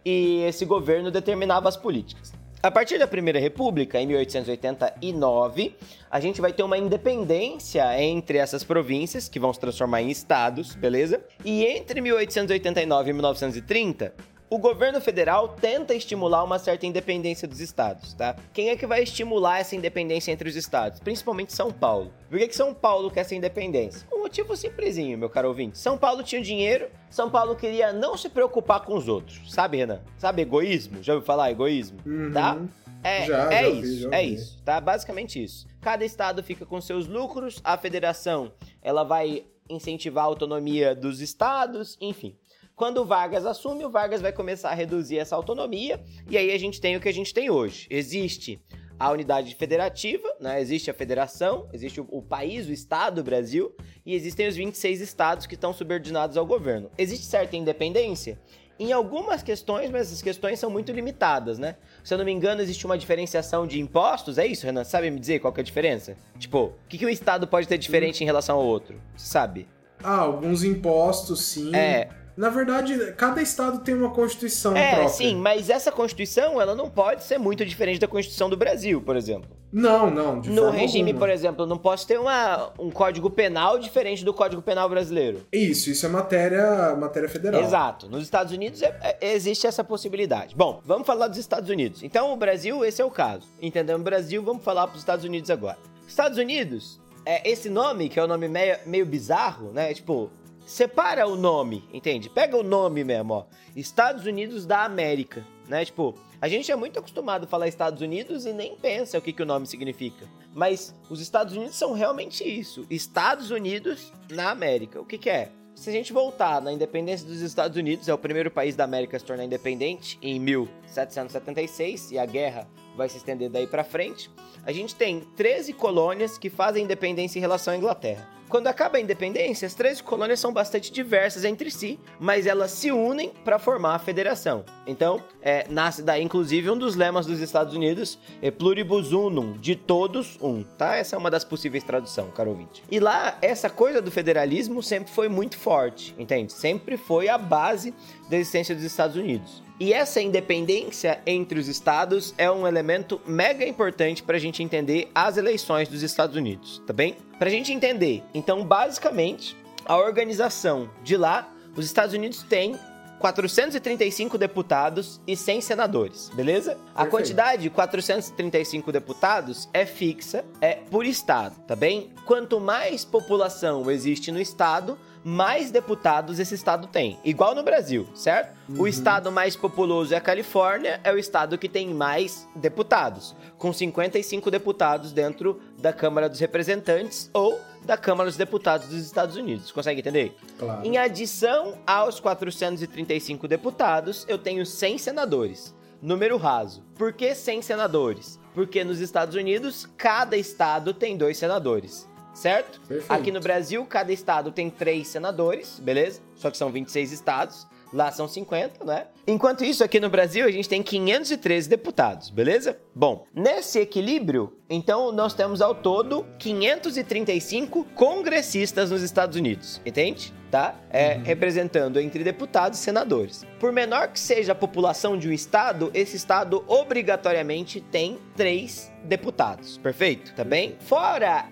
E 0.04 0.42
esse 0.42 0.64
governo 0.64 1.10
determinava 1.10 1.68
as 1.68 1.76
políticas. 1.76 2.32
A 2.60 2.72
partir 2.72 2.98
da 2.98 3.06
Primeira 3.06 3.38
República, 3.38 4.00
em 4.00 4.06
1889, 4.08 5.76
a 6.10 6.18
gente 6.18 6.40
vai 6.40 6.52
ter 6.52 6.64
uma 6.64 6.76
independência 6.76 8.02
entre 8.02 8.36
essas 8.36 8.64
províncias, 8.64 9.28
que 9.28 9.38
vão 9.38 9.54
se 9.54 9.60
transformar 9.60 10.02
em 10.02 10.10
estados, 10.10 10.74
beleza? 10.74 11.20
E 11.44 11.64
entre 11.64 12.00
1889 12.00 13.10
e 13.10 13.12
1930, 13.12 14.12
o 14.50 14.58
governo 14.58 15.00
federal 15.00 15.48
tenta 15.48 15.94
estimular 15.94 16.42
uma 16.42 16.58
certa 16.58 16.86
independência 16.86 17.46
dos 17.46 17.60
estados, 17.60 18.14
tá? 18.14 18.34
Quem 18.52 18.70
é 18.70 18.76
que 18.76 18.86
vai 18.86 19.02
estimular 19.02 19.58
essa 19.58 19.76
independência 19.76 20.32
entre 20.32 20.48
os 20.48 20.56
estados? 20.56 21.00
Principalmente 21.00 21.52
São 21.52 21.70
Paulo. 21.70 22.12
Por 22.28 22.38
que, 22.38 22.48
que 22.48 22.56
São 22.56 22.72
Paulo 22.72 23.10
quer 23.10 23.20
essa 23.20 23.34
independência? 23.34 24.06
Um 24.12 24.20
motivo 24.20 24.56
simplesinho, 24.56 25.18
meu 25.18 25.28
caro 25.28 25.48
ouvinte. 25.48 25.78
São 25.78 25.98
Paulo 25.98 26.22
tinha 26.22 26.40
dinheiro, 26.40 26.88
São 27.10 27.30
Paulo 27.30 27.56
queria 27.56 27.92
não 27.92 28.16
se 28.16 28.28
preocupar 28.28 28.80
com 28.80 28.94
os 28.94 29.08
outros. 29.08 29.52
Sabe, 29.52 29.76
Renan? 29.76 30.00
Sabe 30.16 30.42
egoísmo? 30.42 31.02
Já 31.02 31.14
ouviu 31.14 31.26
falar 31.26 31.50
egoísmo? 31.50 31.98
Uhum. 32.06 32.32
Tá? 32.32 32.58
É, 33.02 33.26
Já, 33.26 33.52
é 33.52 33.62
já 33.62 33.68
isso, 33.68 34.14
é 34.14 34.24
isso, 34.24 34.62
tá? 34.64 34.80
Basicamente 34.80 35.42
isso. 35.42 35.66
Cada 35.80 36.04
estado 36.04 36.42
fica 36.42 36.66
com 36.66 36.80
seus 36.80 37.06
lucros, 37.06 37.60
a 37.62 37.76
federação, 37.76 38.50
ela 38.82 39.04
vai 39.04 39.44
incentivar 39.70 40.24
a 40.24 40.26
autonomia 40.26 40.94
dos 40.94 41.20
estados, 41.20 41.96
enfim. 42.00 42.34
Quando 42.78 42.98
o 42.98 43.04
Vargas 43.04 43.44
assume, 43.44 43.84
o 43.84 43.90
Vargas 43.90 44.20
vai 44.20 44.32
começar 44.32 44.70
a 44.70 44.74
reduzir 44.74 45.18
essa 45.18 45.34
autonomia, 45.34 46.00
e 46.30 46.38
aí 46.38 46.52
a 46.52 46.58
gente 46.58 46.80
tem 46.80 46.96
o 46.96 47.00
que 47.00 47.08
a 47.08 47.12
gente 47.12 47.34
tem 47.34 47.50
hoje. 47.50 47.88
Existe 47.90 48.62
a 48.96 49.10
unidade 49.10 49.52
federativa, 49.56 50.28
né? 50.38 50.60
existe 50.60 50.88
a 50.88 50.94
federação, 50.94 51.68
existe 51.72 52.00
o, 52.00 52.06
o 52.08 52.22
país, 52.22 52.68
o 52.68 52.72
estado, 52.72 53.20
o 53.20 53.24
Brasil, 53.24 53.74
e 54.06 54.14
existem 54.14 54.46
os 54.46 54.54
26 54.54 55.00
estados 55.00 55.44
que 55.44 55.56
estão 55.56 55.72
subordinados 55.72 56.36
ao 56.36 56.46
governo. 56.46 56.88
Existe 56.96 57.26
certa 57.26 57.56
independência? 57.56 58.38
Em 58.78 58.92
algumas 58.92 59.42
questões, 59.42 59.90
mas 59.90 60.02
essas 60.02 60.22
questões 60.22 60.60
são 60.60 60.70
muito 60.70 60.92
limitadas, 60.92 61.58
né? 61.58 61.74
Se 62.04 62.14
eu 62.14 62.18
não 62.18 62.24
me 62.24 62.30
engano, 62.30 62.60
existe 62.60 62.86
uma 62.86 62.96
diferenciação 62.96 63.66
de 63.66 63.80
impostos, 63.80 64.38
é 64.38 64.46
isso, 64.46 64.64
Renan? 64.64 64.84
Sabe 64.84 65.10
me 65.10 65.18
dizer 65.18 65.40
qual 65.40 65.52
que 65.52 65.58
é 65.58 65.62
a 65.62 65.64
diferença? 65.64 66.16
Tipo, 66.38 66.66
o 66.66 66.74
que, 66.88 66.96
que 66.96 67.04
um 67.04 67.08
estado 67.08 67.48
pode 67.48 67.66
ter 67.66 67.76
diferente 67.76 68.22
em 68.22 68.24
relação 68.24 68.54
ao 68.54 68.64
outro? 68.64 69.02
Você 69.16 69.26
sabe? 69.26 69.66
Ah, 70.00 70.20
alguns 70.20 70.62
impostos, 70.62 71.42
sim. 71.42 71.74
É. 71.74 72.27
Na 72.38 72.50
verdade, 72.50 72.96
cada 73.16 73.42
estado 73.42 73.80
tem 73.80 73.92
uma 73.96 74.10
constituição 74.10 74.76
É, 74.76 74.90
própria. 74.90 75.08
sim, 75.08 75.34
mas 75.34 75.68
essa 75.68 75.90
Constituição, 75.90 76.60
ela 76.62 76.72
não 76.72 76.88
pode 76.88 77.24
ser 77.24 77.36
muito 77.36 77.66
diferente 77.66 77.98
da 77.98 78.06
Constituição 78.06 78.48
do 78.48 78.56
Brasil, 78.56 79.02
por 79.02 79.16
exemplo. 79.16 79.50
Não, 79.72 80.08
não, 80.08 80.40
de 80.40 80.48
no 80.50 80.70
regime, 80.70 81.10
alguma. 81.10 81.18
por 81.26 81.30
exemplo, 81.30 81.66
não 81.66 81.76
posso 81.76 82.06
ter 82.06 82.16
uma, 82.20 82.70
um 82.78 82.92
código 82.92 83.28
penal 83.28 83.76
diferente 83.76 84.24
do 84.24 84.32
Código 84.32 84.62
Penal 84.62 84.88
brasileiro. 84.88 85.40
Isso, 85.52 85.90
isso 85.90 86.06
é 86.06 86.08
matéria, 86.08 86.94
matéria 86.94 87.28
federal. 87.28 87.60
Exato. 87.60 88.08
Nos 88.08 88.22
Estados 88.22 88.52
Unidos 88.52 88.80
é- 88.82 89.16
é- 89.20 89.32
existe 89.34 89.66
essa 89.66 89.82
possibilidade. 89.82 90.54
Bom, 90.54 90.80
vamos 90.84 91.08
falar 91.08 91.26
dos 91.26 91.38
Estados 91.38 91.68
Unidos. 91.68 92.04
Então, 92.04 92.32
o 92.32 92.36
Brasil, 92.36 92.84
esse 92.84 93.02
é 93.02 93.04
o 93.04 93.10
caso. 93.10 93.48
Entendemos 93.60 94.00
o 94.00 94.04
Brasil, 94.04 94.40
vamos 94.44 94.62
falar 94.62 94.86
para 94.86 94.94
os 94.94 95.00
Estados 95.00 95.24
Unidos 95.24 95.50
agora. 95.50 95.76
Estados 96.06 96.38
Unidos, 96.38 97.00
é, 97.26 97.50
esse 97.50 97.68
nome, 97.68 98.08
que 98.08 98.20
é 98.20 98.22
um 98.22 98.28
nome 98.28 98.46
meio, 98.46 98.76
meio 98.86 99.04
bizarro, 99.04 99.72
né? 99.72 99.92
Tipo, 99.92 100.30
separa 100.68 101.26
o 101.26 101.34
nome, 101.34 101.82
entende? 101.92 102.28
Pega 102.28 102.54
o 102.54 102.62
nome 102.62 103.02
mesmo, 103.02 103.32
ó. 103.32 103.46
Estados 103.74 104.26
Unidos 104.26 104.66
da 104.66 104.84
América, 104.84 105.44
né? 105.66 105.82
Tipo, 105.82 106.14
a 106.40 106.46
gente 106.46 106.70
é 106.70 106.76
muito 106.76 106.98
acostumado 106.98 107.44
a 107.44 107.46
falar 107.46 107.68
Estados 107.68 108.02
Unidos 108.02 108.44
e 108.44 108.52
nem 108.52 108.76
pensa 108.76 109.16
o 109.16 109.22
que, 109.22 109.32
que 109.32 109.42
o 109.42 109.46
nome 109.46 109.66
significa. 109.66 110.26
Mas 110.54 110.94
os 111.08 111.22
Estados 111.22 111.56
Unidos 111.56 111.74
são 111.74 111.94
realmente 111.94 112.44
isso. 112.44 112.86
Estados 112.90 113.50
Unidos 113.50 114.12
na 114.30 114.50
América. 114.50 115.00
O 115.00 115.06
que, 115.06 115.16
que 115.16 115.30
é? 115.30 115.50
Se 115.74 115.88
a 115.88 115.92
gente 115.92 116.12
voltar 116.12 116.60
na 116.60 116.70
independência 116.70 117.26
dos 117.26 117.40
Estados 117.40 117.76
Unidos, 117.76 118.06
é 118.06 118.12
o 118.12 118.18
primeiro 118.18 118.50
país 118.50 118.76
da 118.76 118.84
América 118.84 119.16
a 119.16 119.20
se 119.20 119.24
tornar 119.24 119.44
independente 119.44 120.18
em 120.20 120.38
1776 120.38 122.12
e 122.12 122.18
a 122.18 122.26
guerra 122.26 122.68
vai 122.98 123.08
se 123.08 123.16
estender 123.16 123.48
daí 123.48 123.66
para 123.66 123.84
frente. 123.84 124.28
A 124.66 124.72
gente 124.72 124.94
tem 124.94 125.20
13 125.36 125.72
colônias 125.72 126.36
que 126.36 126.50
fazem 126.50 126.84
independência 126.84 127.38
em 127.38 127.40
relação 127.40 127.72
à 127.72 127.76
Inglaterra. 127.76 128.28
Quando 128.48 128.66
acaba 128.66 128.96
a 128.96 129.00
independência, 129.00 129.66
as 129.66 129.74
13 129.74 130.02
colônias 130.02 130.40
são 130.40 130.52
bastante 130.52 130.90
diversas 130.90 131.44
entre 131.44 131.70
si, 131.70 132.00
mas 132.18 132.46
elas 132.46 132.70
se 132.70 132.90
unem 132.90 133.30
para 133.44 133.58
formar 133.58 133.94
a 133.94 133.98
federação. 133.98 134.64
Então, 134.86 135.22
é, 135.42 135.66
nasce 135.68 136.02
daí, 136.02 136.22
inclusive, 136.22 136.70
um 136.70 136.78
dos 136.78 136.96
lemas 136.96 137.26
dos 137.26 137.40
Estados 137.40 137.74
Unidos, 137.74 138.18
é 138.40 138.50
pluribus 138.50 139.12
unum, 139.12 139.52
de 139.52 139.76
todos 139.76 140.38
um, 140.40 140.62
tá? 140.62 140.96
Essa 140.96 141.14
é 141.14 141.18
uma 141.18 141.30
das 141.30 141.44
possíveis 141.44 141.84
traduções, 141.84 142.32
caro 142.34 142.50
ouvinte. 142.50 142.82
E 142.90 142.98
lá, 142.98 143.36
essa 143.42 143.68
coisa 143.68 144.00
do 144.00 144.10
federalismo 144.10 144.82
sempre 144.82 145.12
foi 145.12 145.28
muito 145.28 145.58
forte, 145.58 146.14
entende? 146.18 146.52
Sempre 146.52 146.96
foi 146.96 147.28
a 147.28 147.36
base 147.36 147.94
da 148.30 148.38
existência 148.38 148.74
dos 148.74 148.84
Estados 148.84 149.14
Unidos. 149.14 149.67
E 149.80 149.92
essa 149.92 150.20
independência 150.20 151.20
entre 151.24 151.56
os 151.56 151.68
estados 151.68 152.34
é 152.36 152.50
um 152.50 152.66
elemento 152.66 153.20
mega 153.24 153.64
importante 153.64 154.24
para 154.24 154.36
a 154.36 154.40
gente 154.40 154.60
entender 154.60 155.08
as 155.14 155.36
eleições 155.36 155.88
dos 155.88 156.02
Estados 156.02 156.34
Unidos, 156.34 156.82
tá 156.84 156.92
bem? 156.92 157.16
Para 157.38 157.46
a 157.46 157.50
gente 157.50 157.72
entender, 157.72 158.24
então, 158.34 158.64
basicamente, 158.64 159.56
a 159.84 159.96
organização 159.96 160.90
de 161.04 161.16
lá, 161.16 161.48
os 161.76 161.86
Estados 161.86 162.12
Unidos 162.12 162.42
têm 162.42 162.76
435 163.20 164.36
deputados 164.36 165.20
e 165.26 165.36
100 165.36 165.60
senadores, 165.60 166.28
beleza? 166.34 166.70
Perfeito. 166.72 166.92
A 166.96 167.06
quantidade, 167.06 167.70
435 167.70 168.90
deputados, 168.90 169.68
é 169.72 169.86
fixa, 169.86 170.44
é 170.60 170.74
por 170.74 171.06
estado, 171.06 171.56
tá 171.66 171.76
bem? 171.76 172.10
Quanto 172.26 172.58
mais 172.58 173.04
população 173.04 173.88
existe 173.88 174.32
no 174.32 174.40
estado, 174.40 174.98
mais 175.24 175.70
deputados 175.70 176.38
esse 176.38 176.54
estado 176.54 176.86
tem. 176.86 177.18
Igual 177.24 177.54
no 177.54 177.62
Brasil, 177.62 178.06
certo? 178.14 178.56
Uhum. 178.68 178.82
O 178.82 178.88
estado 178.88 179.30
mais 179.32 179.56
populoso 179.56 180.14
é 180.14 180.16
a 180.16 180.20
Califórnia, 180.20 181.00
é 181.04 181.12
o 181.12 181.18
estado 181.18 181.58
que 181.58 181.68
tem 181.68 181.88
mais 181.92 182.48
deputados, 182.54 183.34
com 183.56 183.72
55 183.72 184.50
deputados 184.50 185.12
dentro 185.12 185.60
da 185.78 185.92
Câmara 185.92 186.28
dos 186.28 186.40
Representantes 186.40 187.30
ou 187.32 187.60
da 187.84 187.96
Câmara 187.96 188.28
dos 188.28 188.36
Deputados 188.36 188.88
dos 188.88 189.04
Estados 189.04 189.36
Unidos. 189.36 189.70
Consegue 189.72 190.00
entender? 190.00 190.36
Claro. 190.58 190.86
Em 190.86 190.98
adição 190.98 191.78
aos 191.86 192.20
435 192.20 193.48
deputados, 193.48 194.24
eu 194.28 194.38
tenho 194.38 194.64
100 194.64 194.98
senadores. 194.98 195.74
Número 196.00 196.36
raso. 196.36 196.84
Por 196.96 197.12
que 197.12 197.34
100 197.34 197.62
senadores? 197.62 198.38
Porque 198.54 198.84
nos 198.84 199.00
Estados 199.00 199.34
Unidos, 199.34 199.88
cada 199.96 200.36
estado 200.36 200.94
tem 200.94 201.16
dois 201.16 201.36
senadores 201.36 202.08
certo? 202.34 202.80
Perfeito. 202.80 203.12
Aqui 203.12 203.32
no 203.32 203.40
Brasil, 203.40 203.84
cada 203.86 204.12
estado 204.12 204.52
tem 204.52 204.70
três 204.70 205.08
senadores, 205.08 205.80
beleza? 205.80 206.20
Só 206.34 206.50
que 206.50 206.56
são 206.56 206.70
26 206.70 207.12
estados. 207.12 207.66
Lá 207.92 208.12
são 208.12 208.28
50, 208.28 208.84
né? 208.84 209.06
Enquanto 209.26 209.64
isso, 209.64 209.82
aqui 209.82 209.98
no 209.98 210.10
Brasil, 210.10 210.46
a 210.46 210.50
gente 210.50 210.68
tem 210.68 210.82
513 210.82 211.68
deputados, 211.68 212.28
beleza? 212.28 212.78
Bom, 212.94 213.24
nesse 213.34 213.78
equilíbrio, 213.78 214.52
então 214.68 215.10
nós 215.10 215.32
temos 215.32 215.62
ao 215.62 215.74
todo 215.74 216.26
535 216.38 217.84
congressistas 217.94 218.90
nos 218.90 219.02
Estados 219.02 219.36
Unidos, 219.36 219.80
entende? 219.86 220.34
Tá? 220.50 220.74
É, 220.90 221.16
uhum. 221.16 221.22
Representando 221.24 222.00
entre 222.00 222.24
deputados 222.24 222.78
e 222.78 222.82
senadores. 222.82 223.44
Por 223.60 223.70
menor 223.72 224.08
que 224.08 224.20
seja 224.20 224.52
a 224.52 224.54
população 224.54 225.16
de 225.16 225.28
um 225.28 225.32
estado, 225.32 225.90
esse 225.92 226.16
estado 226.16 226.64
obrigatoriamente 226.66 227.80
tem 227.80 228.18
três 228.34 228.90
deputados, 229.04 229.78
perfeito? 229.78 230.34
Tá 230.34 230.44
bem? 230.44 230.76
Fora. 230.80 231.46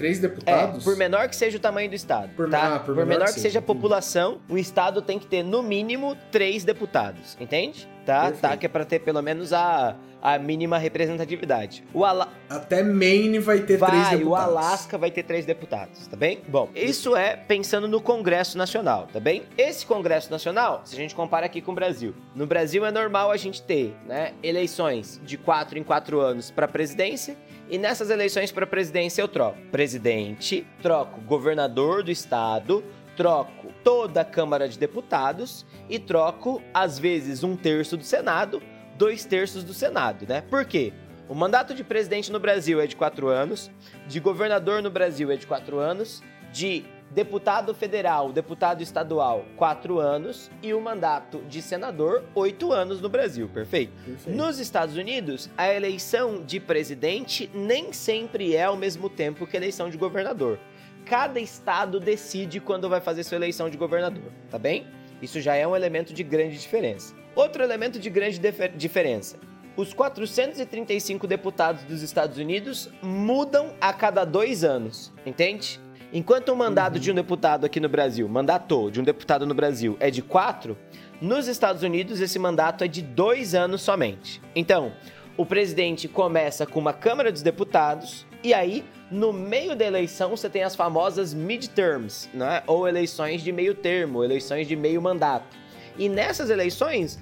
Três 0.00 0.18
deputados? 0.18 0.80
É, 0.80 0.82
por 0.82 0.96
menor 0.96 1.28
que 1.28 1.36
seja 1.36 1.58
o 1.58 1.60
tamanho 1.60 1.90
do 1.90 1.94
estado. 1.94 2.30
Por, 2.34 2.48
tá? 2.48 2.76
Ah, 2.76 2.78
por, 2.78 2.94
por 2.94 3.04
menor, 3.04 3.08
menor, 3.08 3.24
que 3.26 3.32
seja, 3.32 3.42
seja 3.42 3.58
a 3.58 3.62
população, 3.62 4.40
o 4.48 4.56
estado 4.56 5.02
tem 5.02 5.18
que 5.18 5.26
ter 5.26 5.42
no 5.42 5.62
mínimo 5.62 6.16
três 6.32 6.64
deputados, 6.64 7.36
entende? 7.38 7.86
Tá? 8.06 8.22
Perfeito. 8.22 8.40
Tá, 8.40 8.56
que 8.56 8.64
é 8.64 8.68
pra 8.70 8.86
ter 8.86 9.00
pelo 9.00 9.20
menos 9.20 9.52
a, 9.52 9.94
a 10.22 10.38
mínima 10.38 10.78
representatividade. 10.78 11.84
O 11.92 12.02
Ala... 12.02 12.28
Até 12.48 12.82
Maine 12.82 13.38
vai 13.40 13.60
ter 13.60 13.76
vai, 13.76 13.90
três 13.90 14.08
deputados. 14.08 14.32
o 14.32 14.34
Alasca 14.34 14.96
vai 14.96 15.10
ter 15.10 15.22
três 15.22 15.44
deputados, 15.44 16.06
tá 16.06 16.16
bem? 16.16 16.40
Bom, 16.48 16.70
isso 16.74 17.14
é 17.14 17.36
pensando 17.36 17.86
no 17.86 18.00
Congresso 18.00 18.56
Nacional, 18.56 19.06
tá 19.12 19.20
bem? 19.20 19.42
Esse 19.58 19.84
Congresso 19.84 20.30
Nacional, 20.30 20.80
se 20.82 20.94
a 20.94 20.98
gente 20.98 21.14
compara 21.14 21.44
aqui 21.44 21.60
com 21.60 21.72
o 21.72 21.74
Brasil, 21.74 22.14
no 22.34 22.46
Brasil 22.46 22.86
é 22.86 22.90
normal 22.90 23.30
a 23.30 23.36
gente 23.36 23.60
ter, 23.62 23.94
né, 24.06 24.32
eleições 24.42 25.20
de 25.22 25.36
quatro 25.36 25.78
em 25.78 25.82
quatro 25.82 26.20
anos 26.20 26.50
para 26.50 26.66
presidência 26.66 27.36
e 27.70 27.78
nessas 27.78 28.10
eleições 28.10 28.50
para 28.50 28.66
presidência 28.66 29.22
eu 29.22 29.28
troco 29.28 29.58
presidente, 29.70 30.66
troco 30.82 31.20
governador 31.20 32.02
do 32.02 32.10
estado, 32.10 32.84
troco 33.16 33.68
toda 33.84 34.22
a 34.22 34.24
Câmara 34.24 34.68
de 34.68 34.76
Deputados 34.76 35.64
e 35.88 35.98
troco, 35.98 36.60
às 36.74 36.98
vezes, 36.98 37.44
um 37.44 37.56
terço 37.56 37.96
do 37.96 38.02
Senado, 38.02 38.60
dois 38.98 39.24
terços 39.24 39.62
do 39.62 39.72
Senado, 39.72 40.26
né? 40.28 40.40
Por 40.42 40.64
quê? 40.64 40.92
O 41.28 41.34
mandato 41.34 41.72
de 41.72 41.84
presidente 41.84 42.32
no 42.32 42.40
Brasil 42.40 42.80
é 42.80 42.88
de 42.88 42.96
quatro 42.96 43.28
anos, 43.28 43.70
de 44.08 44.18
governador 44.18 44.82
no 44.82 44.90
Brasil 44.90 45.30
é 45.30 45.36
de 45.36 45.46
quatro 45.46 45.78
anos, 45.78 46.22
de 46.52 46.84
deputado 47.10 47.74
federal, 47.74 48.32
deputado 48.32 48.82
estadual, 48.82 49.44
quatro 49.56 49.98
anos, 49.98 50.50
e 50.62 50.72
o 50.72 50.80
mandato 50.80 51.38
de 51.48 51.60
senador, 51.60 52.24
oito 52.34 52.72
anos 52.72 53.00
no 53.00 53.08
Brasil, 53.08 53.48
perfeito? 53.48 53.92
perfeito? 54.04 54.36
Nos 54.36 54.58
Estados 54.58 54.96
Unidos, 54.96 55.50
a 55.58 55.72
eleição 55.72 56.42
de 56.42 56.60
presidente 56.60 57.50
nem 57.52 57.92
sempre 57.92 58.54
é 58.54 58.64
ao 58.64 58.76
mesmo 58.76 59.08
tempo 59.08 59.46
que 59.46 59.56
a 59.56 59.60
eleição 59.60 59.90
de 59.90 59.96
governador. 59.96 60.58
Cada 61.04 61.40
estado 61.40 61.98
decide 61.98 62.60
quando 62.60 62.88
vai 62.88 63.00
fazer 63.00 63.24
sua 63.24 63.36
eleição 63.36 63.68
de 63.68 63.76
governador, 63.76 64.30
tá 64.50 64.58
bem? 64.58 64.86
Isso 65.20 65.40
já 65.40 65.54
é 65.54 65.66
um 65.66 65.74
elemento 65.74 66.14
de 66.14 66.22
grande 66.22 66.56
diferença. 66.58 67.14
Outro 67.34 67.62
elemento 67.62 67.98
de 67.98 68.08
grande 68.08 68.40
diferença. 68.76 69.36
Os 69.76 69.94
435 69.94 71.26
deputados 71.26 71.84
dos 71.84 72.02
Estados 72.02 72.38
Unidos 72.38 72.90
mudam 73.02 73.74
a 73.80 73.92
cada 73.92 74.24
dois 74.24 74.64
anos, 74.64 75.12
entende? 75.24 75.80
Enquanto 76.12 76.48
o 76.48 76.56
mandato 76.56 76.94
uhum. 76.94 77.00
de 77.00 77.12
um 77.12 77.14
deputado 77.14 77.64
aqui 77.64 77.78
no 77.78 77.88
Brasil, 77.88 78.28
mandato 78.28 78.90
de 78.90 79.00
um 79.00 79.04
deputado 79.04 79.46
no 79.46 79.54
Brasil 79.54 79.96
é 80.00 80.10
de 80.10 80.22
quatro, 80.22 80.76
nos 81.20 81.46
Estados 81.46 81.82
Unidos 81.82 82.20
esse 82.20 82.38
mandato 82.38 82.82
é 82.82 82.88
de 82.88 83.00
dois 83.00 83.54
anos 83.54 83.82
somente. 83.82 84.42
Então, 84.54 84.92
o 85.36 85.46
presidente 85.46 86.08
começa 86.08 86.66
com 86.66 86.80
uma 86.80 86.92
Câmara 86.92 87.30
dos 87.30 87.42
Deputados 87.42 88.26
e 88.42 88.52
aí, 88.52 88.84
no 89.10 89.32
meio 89.32 89.76
da 89.76 89.84
eleição, 89.84 90.30
você 90.30 90.50
tem 90.50 90.64
as 90.64 90.74
famosas 90.74 91.32
midterms, 91.32 92.28
né? 92.34 92.62
ou 92.66 92.88
eleições 92.88 93.42
de 93.42 93.52
meio 93.52 93.74
termo, 93.74 94.24
eleições 94.24 94.66
de 94.66 94.74
meio 94.74 95.00
mandato. 95.00 95.56
E 95.96 96.08
nessas 96.08 96.50
eleições, 96.50 97.20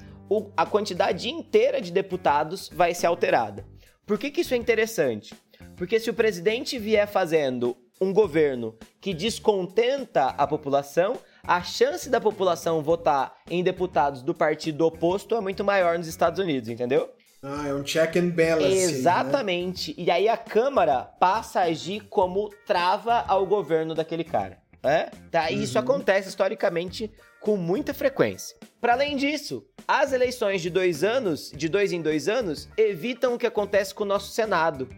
a 0.56 0.64
quantidade 0.64 1.28
inteira 1.28 1.80
de 1.80 1.92
deputados 1.92 2.70
vai 2.72 2.94
ser 2.94 3.06
alterada. 3.06 3.66
Por 4.06 4.18
que, 4.18 4.30
que 4.30 4.40
isso 4.40 4.54
é 4.54 4.56
interessante? 4.56 5.34
Porque 5.76 6.00
se 6.00 6.08
o 6.08 6.14
presidente 6.14 6.78
vier 6.78 7.06
fazendo 7.06 7.76
um 8.00 8.12
governo 8.12 8.76
que 9.00 9.12
descontenta 9.12 10.26
a 10.26 10.46
população, 10.46 11.16
a 11.42 11.62
chance 11.62 12.08
da 12.08 12.20
população 12.20 12.82
votar 12.82 13.36
em 13.50 13.62
deputados 13.62 14.22
do 14.22 14.34
partido 14.34 14.86
oposto 14.86 15.34
é 15.34 15.40
muito 15.40 15.64
maior 15.64 15.98
nos 15.98 16.06
Estados 16.06 16.38
Unidos, 16.38 16.68
entendeu? 16.68 17.10
Ah, 17.42 17.68
é 17.68 17.74
um 17.74 17.82
check 17.82 18.16
and 18.16 18.30
balance. 18.30 18.76
Exatamente. 18.76 19.90
Né? 19.96 20.04
E 20.04 20.10
aí 20.10 20.28
a 20.28 20.36
Câmara 20.36 21.04
passa 21.20 21.60
a 21.60 21.64
agir 21.64 22.00
como 22.08 22.50
trava 22.66 23.24
ao 23.28 23.46
governo 23.46 23.94
daquele 23.94 24.24
cara. 24.24 24.58
É? 24.82 25.10
Tá? 25.30 25.50
E 25.50 25.62
isso 25.62 25.76
uhum. 25.76 25.84
acontece 25.84 26.28
historicamente 26.28 27.10
com 27.40 27.56
muita 27.56 27.92
frequência. 27.92 28.56
Para 28.80 28.92
além 28.92 29.16
disso, 29.16 29.64
as 29.86 30.12
eleições 30.12 30.62
de 30.62 30.70
dois 30.70 31.02
anos, 31.02 31.50
de 31.54 31.68
dois 31.68 31.92
em 31.92 32.00
dois 32.00 32.28
anos, 32.28 32.68
evitam 32.76 33.34
o 33.34 33.38
que 33.38 33.46
acontece 33.46 33.94
com 33.94 34.04
o 34.04 34.06
nosso 34.06 34.32
Senado. 34.32 34.88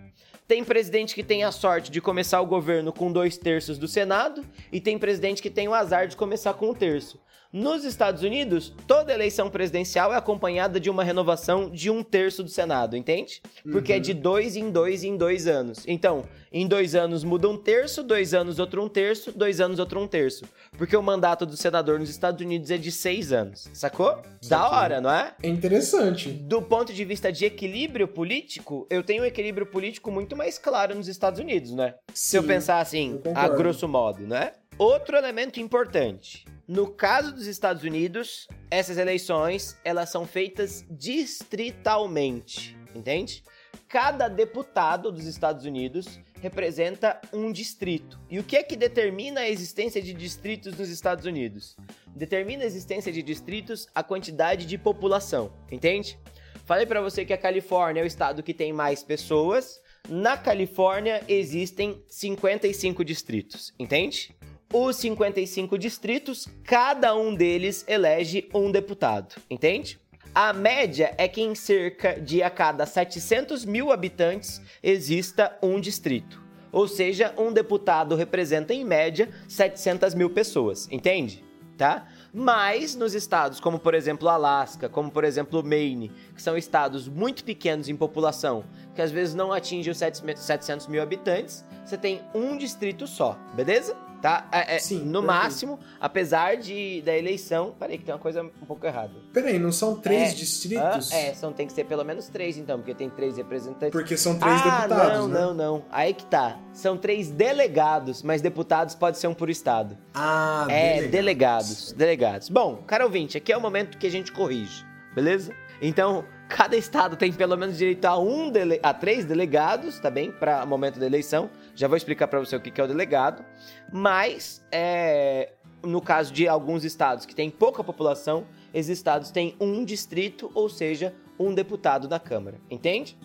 Tem 0.50 0.64
presidente 0.64 1.14
que 1.14 1.22
tem 1.22 1.44
a 1.44 1.52
sorte 1.52 1.92
de 1.92 2.00
começar 2.00 2.40
o 2.40 2.44
governo 2.44 2.92
com 2.92 3.12
dois 3.12 3.38
terços 3.38 3.78
do 3.78 3.86
Senado, 3.86 4.44
e 4.72 4.80
tem 4.80 4.98
presidente 4.98 5.40
que 5.40 5.48
tem 5.48 5.68
o 5.68 5.74
azar 5.74 6.08
de 6.08 6.16
começar 6.16 6.54
com 6.54 6.70
um 6.70 6.74
terço. 6.74 7.20
Nos 7.52 7.84
Estados 7.84 8.22
Unidos, 8.22 8.72
toda 8.86 9.12
eleição 9.12 9.50
presidencial 9.50 10.12
é 10.14 10.16
acompanhada 10.16 10.78
de 10.78 10.88
uma 10.88 11.02
renovação 11.02 11.68
de 11.68 11.90
um 11.90 12.00
terço 12.00 12.44
do 12.44 12.48
Senado, 12.48 12.96
entende? 12.96 13.42
Porque 13.72 13.90
uhum. 13.90 13.98
é 13.98 14.00
de 14.00 14.14
dois 14.14 14.54
em 14.54 14.70
dois 14.70 15.02
em 15.02 15.16
dois 15.16 15.48
anos. 15.48 15.82
Então, 15.84 16.24
em 16.52 16.64
dois 16.64 16.94
anos 16.94 17.24
muda 17.24 17.48
um 17.48 17.56
terço, 17.56 18.04
dois 18.04 18.34
anos 18.34 18.60
outro 18.60 18.84
um 18.84 18.88
terço, 18.88 19.32
dois 19.36 19.60
anos 19.60 19.80
outro 19.80 19.98
um 19.98 20.06
terço. 20.06 20.44
Porque 20.78 20.96
o 20.96 21.02
mandato 21.02 21.44
do 21.44 21.56
senador 21.56 21.98
nos 21.98 22.08
Estados 22.08 22.40
Unidos 22.40 22.70
é 22.70 22.78
de 22.78 22.92
seis 22.92 23.32
anos, 23.32 23.68
sacou? 23.72 24.22
Da 24.48 24.70
hora, 24.70 25.00
não 25.00 25.10
é? 25.10 25.34
É 25.42 25.48
interessante. 25.48 26.30
Do 26.30 26.62
ponto 26.62 26.92
de 26.92 27.04
vista 27.04 27.32
de 27.32 27.46
equilíbrio 27.46 28.06
político, 28.06 28.86
eu 28.88 29.02
tenho 29.02 29.24
um 29.24 29.26
equilíbrio 29.26 29.66
político 29.66 30.08
muito 30.12 30.36
mais 30.36 30.56
claro 30.56 30.94
nos 30.94 31.08
Estados 31.08 31.40
Unidos, 31.40 31.72
né? 31.72 31.94
Sim, 32.14 32.14
Se 32.14 32.36
eu 32.36 32.44
pensar 32.44 32.78
assim, 32.78 33.20
eu 33.24 33.36
a 33.36 33.48
grosso 33.48 33.88
modo, 33.88 34.24
né? 34.24 34.52
Outro 34.78 35.16
elemento 35.16 35.58
importante. 35.58 36.44
No 36.70 36.86
caso 36.86 37.34
dos 37.34 37.48
Estados 37.48 37.82
Unidos, 37.82 38.46
essas 38.70 38.96
eleições, 38.96 39.76
elas 39.84 40.08
são 40.08 40.24
feitas 40.24 40.84
distritalmente, 40.88 42.78
entende? 42.94 43.42
Cada 43.88 44.28
deputado 44.28 45.10
dos 45.10 45.24
Estados 45.24 45.64
Unidos 45.64 46.20
representa 46.40 47.20
um 47.32 47.50
distrito. 47.50 48.20
E 48.30 48.38
o 48.38 48.44
que 48.44 48.56
é 48.56 48.62
que 48.62 48.76
determina 48.76 49.40
a 49.40 49.50
existência 49.50 50.00
de 50.00 50.14
distritos 50.14 50.78
nos 50.78 50.90
Estados 50.90 51.24
Unidos? 51.24 51.76
Determina 52.14 52.62
a 52.62 52.66
existência 52.66 53.10
de 53.10 53.20
distritos 53.20 53.88
a 53.92 54.04
quantidade 54.04 54.64
de 54.64 54.78
população, 54.78 55.52
entende? 55.72 56.20
Falei 56.64 56.86
para 56.86 57.00
você 57.00 57.24
que 57.24 57.32
a 57.32 57.36
Califórnia 57.36 58.00
é 58.00 58.04
o 58.04 58.06
estado 58.06 58.44
que 58.44 58.54
tem 58.54 58.72
mais 58.72 59.02
pessoas. 59.02 59.82
Na 60.08 60.36
Califórnia 60.36 61.20
existem 61.26 62.04
55 62.06 63.04
distritos, 63.04 63.74
entende? 63.76 64.32
Os 64.72 64.96
55 64.98 65.76
distritos, 65.76 66.46
cada 66.62 67.12
um 67.16 67.34
deles 67.34 67.84
elege 67.88 68.48
um 68.54 68.70
deputado, 68.70 69.34
entende? 69.50 69.98
A 70.32 70.52
média 70.52 71.12
é 71.18 71.26
que 71.26 71.40
em 71.40 71.56
cerca 71.56 72.20
de 72.20 72.40
a 72.40 72.48
cada 72.48 72.86
700 72.86 73.64
mil 73.64 73.90
habitantes 73.90 74.62
exista 74.80 75.58
um 75.60 75.80
distrito. 75.80 76.40
Ou 76.70 76.86
seja, 76.86 77.34
um 77.36 77.52
deputado 77.52 78.14
representa 78.14 78.72
em 78.72 78.84
média 78.84 79.28
700 79.48 80.14
mil 80.14 80.30
pessoas, 80.30 80.86
entende? 80.88 81.44
Tá? 81.76 82.06
Mas 82.32 82.94
nos 82.94 83.12
estados 83.12 83.58
como, 83.58 83.76
por 83.76 83.92
exemplo, 83.92 84.28
Alasca, 84.28 84.88
como, 84.88 85.10
por 85.10 85.24
exemplo, 85.24 85.64
Maine, 85.64 86.12
que 86.32 86.40
são 86.40 86.56
estados 86.56 87.08
muito 87.08 87.42
pequenos 87.42 87.88
em 87.88 87.96
população, 87.96 88.64
que 88.94 89.02
às 89.02 89.10
vezes 89.10 89.34
não 89.34 89.52
atingem 89.52 89.90
os 89.90 89.98
700 89.98 90.86
mil 90.86 91.02
habitantes, 91.02 91.64
você 91.84 91.98
tem 91.98 92.20
um 92.32 92.56
distrito 92.56 93.04
só, 93.08 93.36
beleza? 93.54 93.96
Tá? 94.20 94.46
É, 94.52 94.76
é, 94.76 94.78
Sim, 94.78 94.98
no 94.98 95.04
perfeito. 95.04 95.26
máximo, 95.26 95.80
apesar 95.98 96.56
de 96.56 97.00
da 97.02 97.16
eleição. 97.16 97.74
Peraí, 97.78 97.98
que 97.98 98.04
tem 98.04 98.14
uma 98.14 98.20
coisa 98.20 98.42
um 98.42 98.66
pouco 98.66 98.86
errada. 98.86 99.12
Peraí, 99.32 99.58
não 99.58 99.72
são 99.72 99.96
três 99.96 100.32
é, 100.32 100.34
distritos? 100.34 101.12
Ah, 101.12 101.16
é, 101.16 101.34
são, 101.34 101.52
tem 101.52 101.66
que 101.66 101.72
ser 101.72 101.84
pelo 101.84 102.04
menos 102.04 102.28
três, 102.28 102.58
então, 102.58 102.78
porque 102.78 102.94
tem 102.94 103.08
três 103.08 103.36
representantes. 103.36 103.90
Porque 103.90 104.16
são 104.16 104.38
três 104.38 104.60
ah, 104.60 104.86
deputados. 104.86 105.18
Não, 105.18 105.28
né? 105.28 105.40
não, 105.40 105.54
não. 105.54 105.84
Aí 105.90 106.12
que 106.12 106.26
tá. 106.26 106.58
São 106.72 106.96
três 106.96 107.30
delegados, 107.30 108.22
mas 108.22 108.42
deputados 108.42 108.94
pode 108.94 109.18
ser 109.18 109.26
um 109.26 109.34
por 109.34 109.48
estado. 109.48 109.96
Ah, 110.14 110.66
É, 110.68 111.02
delegados. 111.02 111.10
Delegados. 111.10 111.92
delegados. 111.92 112.48
Bom, 112.48 112.76
cara 112.86 113.04
ouvinte, 113.04 113.36
aqui 113.36 113.52
é 113.52 113.56
o 113.56 113.60
momento 113.60 113.96
que 113.96 114.06
a 114.06 114.10
gente 114.10 114.32
corrige, 114.32 114.84
beleza? 115.14 115.52
Então, 115.80 116.24
cada 116.48 116.76
estado 116.76 117.16
tem 117.16 117.32
pelo 117.32 117.56
menos 117.56 117.78
direito 117.78 118.04
a 118.04 118.18
um 118.18 118.50
dele... 118.50 118.78
a 118.82 118.92
três 118.92 119.24
delegados, 119.24 119.98
tá 119.98 120.10
bem? 120.10 120.30
Para 120.30 120.66
momento 120.66 120.98
da 120.98 121.06
eleição. 121.06 121.48
Já 121.80 121.88
vou 121.88 121.96
explicar 121.96 122.28
para 122.28 122.38
você 122.38 122.54
o 122.54 122.60
que 122.60 122.78
é 122.78 122.84
o 122.84 122.86
delegado. 122.86 123.42
Mas, 123.90 124.62
é... 124.70 125.54
no 125.82 126.02
caso 126.02 126.30
de 126.30 126.46
alguns 126.46 126.84
estados 126.84 127.24
que 127.24 127.34
têm 127.34 127.48
pouca 127.48 127.82
população, 127.82 128.46
esses 128.74 128.98
estados 128.98 129.30
têm 129.30 129.56
um 129.58 129.82
distrito, 129.82 130.50
ou 130.54 130.68
seja, 130.68 131.14
um 131.38 131.54
deputado 131.54 132.06
na 132.06 132.20
Câmara. 132.20 132.60
Entende? 132.70 133.16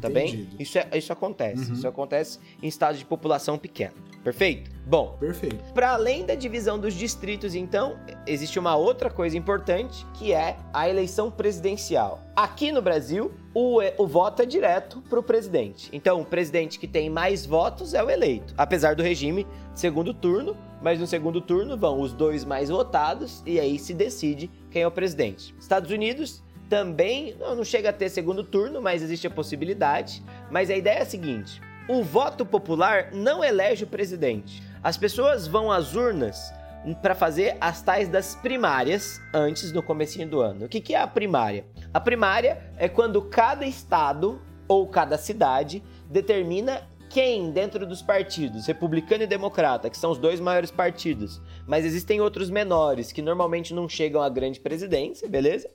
Tá 0.00 0.08
bem? 0.08 0.48
Isso, 0.58 0.78
é, 0.78 0.88
isso 0.94 1.12
acontece. 1.12 1.70
Uhum. 1.70 1.74
Isso 1.74 1.88
acontece 1.88 2.38
em 2.62 2.68
estados 2.68 2.98
de 2.98 3.04
população 3.04 3.58
pequena. 3.58 3.94
Perfeito? 4.22 4.70
Bom, 4.84 5.16
perfeito. 5.20 5.62
Para 5.72 5.92
além 5.92 6.26
da 6.26 6.34
divisão 6.34 6.78
dos 6.78 6.94
distritos, 6.94 7.54
então, 7.54 7.96
existe 8.26 8.58
uma 8.58 8.74
outra 8.76 9.08
coisa 9.08 9.36
importante 9.36 10.04
que 10.14 10.32
é 10.32 10.56
a 10.72 10.88
eleição 10.88 11.30
presidencial. 11.30 12.20
Aqui 12.34 12.72
no 12.72 12.82
Brasil, 12.82 13.32
o, 13.54 13.78
o 13.98 14.06
voto 14.06 14.42
é 14.42 14.46
direto 14.46 15.00
para 15.08 15.18
o 15.18 15.22
presidente. 15.22 15.88
Então, 15.92 16.20
o 16.20 16.24
presidente 16.24 16.78
que 16.78 16.88
tem 16.88 17.08
mais 17.08 17.46
votos 17.46 17.94
é 17.94 18.02
o 18.02 18.10
eleito, 18.10 18.52
apesar 18.56 18.94
do 18.96 19.02
regime 19.02 19.46
segundo 19.74 20.12
turno. 20.12 20.56
Mas 20.82 21.00
no 21.00 21.06
segundo 21.06 21.40
turno 21.40 21.76
vão 21.76 22.00
os 22.00 22.12
dois 22.12 22.44
mais 22.44 22.68
votados 22.68 23.42
e 23.46 23.58
aí 23.58 23.78
se 23.78 23.94
decide 23.94 24.50
quem 24.70 24.82
é 24.82 24.86
o 24.86 24.90
presidente. 24.90 25.54
Estados 25.58 25.90
Unidos 25.90 26.42
também 26.68 27.34
não 27.38 27.64
chega 27.64 27.90
a 27.90 27.92
ter 27.92 28.08
segundo 28.08 28.44
turno, 28.44 28.80
mas 28.80 29.02
existe 29.02 29.26
a 29.26 29.30
possibilidade. 29.30 30.22
Mas 30.50 30.70
a 30.70 30.76
ideia 30.76 30.98
é 30.98 31.02
a 31.02 31.06
seguinte: 31.06 31.60
o 31.88 32.02
voto 32.02 32.44
popular 32.44 33.10
não 33.12 33.44
elege 33.44 33.84
o 33.84 33.88
presidente. 33.88 34.62
As 34.82 34.96
pessoas 34.96 35.46
vão 35.46 35.70
às 35.70 35.94
urnas 35.94 36.52
para 37.02 37.14
fazer 37.14 37.56
as 37.60 37.82
tais 37.82 38.08
das 38.08 38.34
primárias 38.36 39.20
antes 39.34 39.72
do 39.72 39.82
comecinho 39.82 40.28
do 40.28 40.40
ano. 40.40 40.66
O 40.66 40.68
que, 40.68 40.80
que 40.80 40.94
é 40.94 41.00
a 41.00 41.06
primária? 41.06 41.64
A 41.92 42.00
primária 42.00 42.62
é 42.76 42.88
quando 42.88 43.22
cada 43.22 43.66
estado 43.66 44.40
ou 44.68 44.86
cada 44.86 45.18
cidade 45.18 45.82
determina 46.08 46.82
quem 47.08 47.50
dentro 47.50 47.86
dos 47.86 48.02
partidos, 48.02 48.66
republicano 48.66 49.22
e 49.22 49.26
democrata, 49.26 49.88
que 49.88 49.96
são 49.96 50.10
os 50.10 50.18
dois 50.18 50.40
maiores 50.40 50.70
partidos, 50.70 51.40
mas 51.66 51.84
existem 51.84 52.20
outros 52.20 52.50
menores 52.50 53.12
que 53.12 53.22
normalmente 53.22 53.72
não 53.72 53.88
chegam 53.88 54.20
à 54.20 54.28
grande 54.28 54.60
presidência, 54.60 55.28
beleza? 55.28 55.70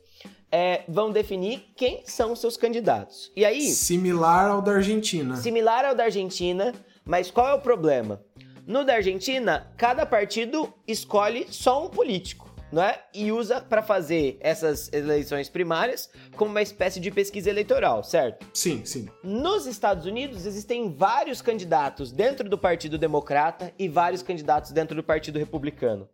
É, 0.51 0.83
vão 0.87 1.11
definir 1.11 1.71
quem 1.75 2.03
são 2.05 2.33
os 2.33 2.39
seus 2.39 2.57
candidatos. 2.57 3.31
E 3.35 3.45
aí. 3.45 3.61
Similar 3.61 4.51
ao 4.51 4.61
da 4.61 4.73
Argentina. 4.73 5.35
Similar 5.37 5.85
ao 5.85 5.95
da 5.95 6.03
Argentina, 6.03 6.73
mas 7.05 7.31
qual 7.31 7.47
é 7.47 7.53
o 7.53 7.61
problema? 7.61 8.21
No 8.67 8.83
da 8.83 8.95
Argentina, 8.95 9.71
cada 9.77 10.05
partido 10.05 10.71
escolhe 10.87 11.47
só 11.49 11.85
um 11.85 11.89
político. 11.89 12.51
Não 12.71 12.81
é? 12.81 13.01
E 13.13 13.33
usa 13.33 13.59
para 13.59 13.81
fazer 13.81 14.37
essas 14.39 14.89
eleições 14.93 15.49
primárias 15.49 16.09
como 16.37 16.51
uma 16.51 16.61
espécie 16.61 17.01
de 17.01 17.11
pesquisa 17.11 17.49
eleitoral, 17.49 18.01
certo? 18.01 18.47
Sim, 18.53 18.85
sim. 18.85 19.09
Nos 19.21 19.65
Estados 19.65 20.05
Unidos 20.05 20.45
existem 20.45 20.89
vários 20.89 21.41
candidatos 21.41 22.13
dentro 22.13 22.47
do 22.47 22.57
Partido 22.57 22.97
Democrata 22.97 23.73
e 23.77 23.89
vários 23.89 24.23
candidatos 24.23 24.71
dentro 24.71 24.95
do 24.95 25.03
Partido 25.03 25.37
Republicano 25.37 26.07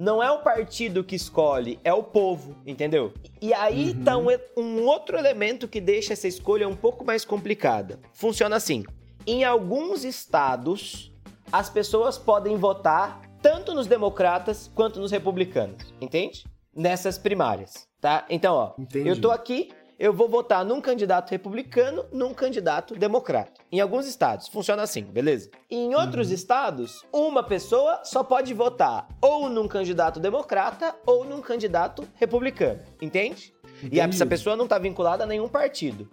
não 0.00 0.22
é 0.22 0.30
o 0.30 0.38
partido 0.38 1.04
que 1.04 1.14
escolhe, 1.14 1.78
é 1.84 1.92
o 1.92 2.02
povo, 2.02 2.56
entendeu? 2.66 3.12
E 3.38 3.52
aí 3.52 3.90
uhum. 3.90 4.02
tá 4.02 4.16
um, 4.16 4.28
um 4.56 4.86
outro 4.86 5.18
elemento 5.18 5.68
que 5.68 5.78
deixa 5.78 6.14
essa 6.14 6.26
escolha 6.26 6.66
um 6.66 6.74
pouco 6.74 7.04
mais 7.04 7.22
complicada. 7.22 8.00
Funciona 8.14 8.56
assim: 8.56 8.82
em 9.26 9.44
alguns 9.44 10.02
estados, 10.02 11.12
as 11.52 11.68
pessoas 11.68 12.16
podem 12.16 12.56
votar 12.56 13.20
tanto 13.42 13.74
nos 13.74 13.86
democratas 13.86 14.70
quanto 14.74 14.98
nos 15.00 15.10
republicanos, 15.10 15.92
entende? 16.00 16.44
Nessas 16.74 17.18
primárias, 17.18 17.86
tá? 18.00 18.24
Então, 18.30 18.54
ó, 18.54 18.72
Entendi. 18.78 19.06
eu 19.06 19.20
tô 19.20 19.30
aqui, 19.30 19.68
eu 20.00 20.14
vou 20.14 20.26
votar 20.26 20.64
num 20.64 20.80
candidato 20.80 21.30
republicano, 21.30 22.06
num 22.10 22.32
candidato 22.32 22.94
democrata. 22.94 23.60
Em 23.70 23.80
alguns 23.80 24.06
estados 24.06 24.48
funciona 24.48 24.82
assim, 24.82 25.02
beleza? 25.02 25.50
Em 25.70 25.94
outros 25.94 26.28
uhum. 26.28 26.34
estados, 26.34 27.04
uma 27.12 27.42
pessoa 27.42 28.00
só 28.02 28.24
pode 28.24 28.54
votar 28.54 29.06
ou 29.20 29.50
num 29.50 29.68
candidato 29.68 30.18
democrata 30.18 30.96
ou 31.04 31.26
num 31.26 31.42
candidato 31.42 32.08
republicano, 32.14 32.80
entende? 33.00 33.52
Entendi. 33.76 33.96
E 33.96 34.00
essa 34.00 34.24
pessoa 34.24 34.56
não 34.56 34.64
está 34.64 34.78
vinculada 34.78 35.24
a 35.24 35.26
nenhum 35.26 35.48
partido. 35.48 36.08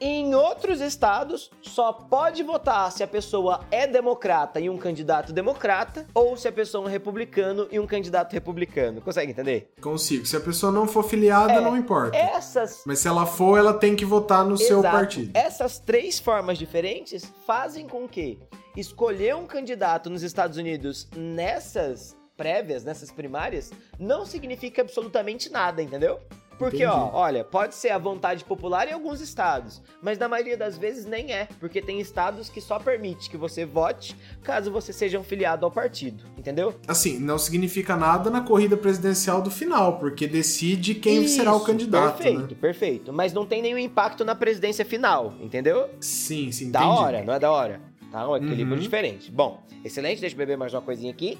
Em 0.00 0.34
outros 0.34 0.80
estados, 0.80 1.50
só 1.62 1.92
pode 1.92 2.42
votar 2.42 2.92
se 2.92 3.02
a 3.02 3.06
pessoa 3.06 3.60
é 3.70 3.86
democrata 3.86 4.60
e 4.60 4.68
um 4.68 4.76
candidato 4.76 5.32
democrata, 5.32 6.06
ou 6.14 6.36
se 6.36 6.46
a 6.46 6.52
pessoa 6.52 6.84
é 6.84 6.86
um 6.86 6.90
republicano 6.90 7.66
e 7.70 7.80
um 7.80 7.86
candidato 7.86 8.32
republicano. 8.32 9.00
Consegue 9.00 9.32
entender? 9.32 9.72
Consigo. 9.80 10.26
Se 10.26 10.36
a 10.36 10.40
pessoa 10.40 10.70
não 10.70 10.86
for 10.86 11.02
filiada, 11.02 11.54
é, 11.54 11.60
não 11.60 11.76
importa. 11.76 12.16
Essas. 12.16 12.82
Mas 12.84 12.98
se 12.98 13.08
ela 13.08 13.24
for, 13.24 13.58
ela 13.58 13.72
tem 13.72 13.96
que 13.96 14.04
votar 14.04 14.44
no 14.44 14.54
Exato. 14.54 14.68
seu 14.68 14.82
partido. 14.82 15.30
Essas 15.34 15.78
três 15.78 16.18
formas 16.18 16.58
diferentes 16.58 17.24
fazem 17.46 17.88
com 17.88 18.06
que 18.06 18.38
escolher 18.76 19.34
um 19.34 19.46
candidato 19.46 20.10
nos 20.10 20.22
Estados 20.22 20.58
Unidos 20.58 21.08
nessas 21.16 22.14
prévias, 22.36 22.84
nessas 22.84 23.10
primárias, 23.10 23.72
não 23.98 24.26
significa 24.26 24.82
absolutamente 24.82 25.50
nada, 25.50 25.82
entendeu? 25.82 26.20
Porque, 26.58 26.84
Entendi. 26.84 26.90
ó, 26.90 27.10
olha, 27.12 27.44
pode 27.44 27.74
ser 27.74 27.90
a 27.90 27.98
vontade 27.98 28.44
popular 28.44 28.88
em 28.88 28.92
alguns 28.92 29.20
estados, 29.20 29.82
mas 30.00 30.18
na 30.18 30.28
maioria 30.28 30.56
das 30.56 30.78
vezes 30.78 31.04
nem 31.04 31.32
é, 31.32 31.48
porque 31.60 31.82
tem 31.82 32.00
estados 32.00 32.48
que 32.48 32.60
só 32.60 32.78
permite 32.78 33.28
que 33.28 33.36
você 33.36 33.64
vote 33.64 34.16
caso 34.42 34.70
você 34.70 34.92
seja 34.92 35.18
um 35.18 35.22
filiado 35.22 35.64
ao 35.64 35.70
partido, 35.70 36.24
entendeu? 36.36 36.74
Assim, 36.88 37.18
não 37.18 37.38
significa 37.38 37.96
nada 37.96 38.30
na 38.30 38.40
corrida 38.40 38.76
presidencial 38.76 39.42
do 39.42 39.50
final, 39.50 39.98
porque 39.98 40.26
decide 40.26 40.94
quem 40.94 41.24
Isso, 41.24 41.36
será 41.36 41.54
o 41.54 41.60
candidato. 41.60 42.16
Perfeito, 42.16 42.54
né? 42.54 42.60
perfeito. 42.60 43.12
Mas 43.12 43.32
não 43.32 43.44
tem 43.44 43.60
nenhum 43.60 43.78
impacto 43.78 44.24
na 44.24 44.34
presidência 44.34 44.84
final, 44.84 45.34
entendeu? 45.40 45.90
Sim, 46.00 46.50
sim, 46.52 46.70
Da 46.70 46.86
hora, 46.86 47.22
não 47.22 47.34
é 47.34 47.38
da 47.38 47.50
hora? 47.50 47.80
Tá 48.10 48.28
um 48.28 48.36
equilíbrio 48.36 48.76
uhum. 48.76 48.82
diferente. 48.82 49.30
Bom, 49.30 49.62
excelente, 49.84 50.20
deixa 50.20 50.34
eu 50.34 50.38
beber 50.38 50.56
mais 50.56 50.72
uma 50.72 50.80
coisinha 50.82 51.10
aqui. 51.12 51.38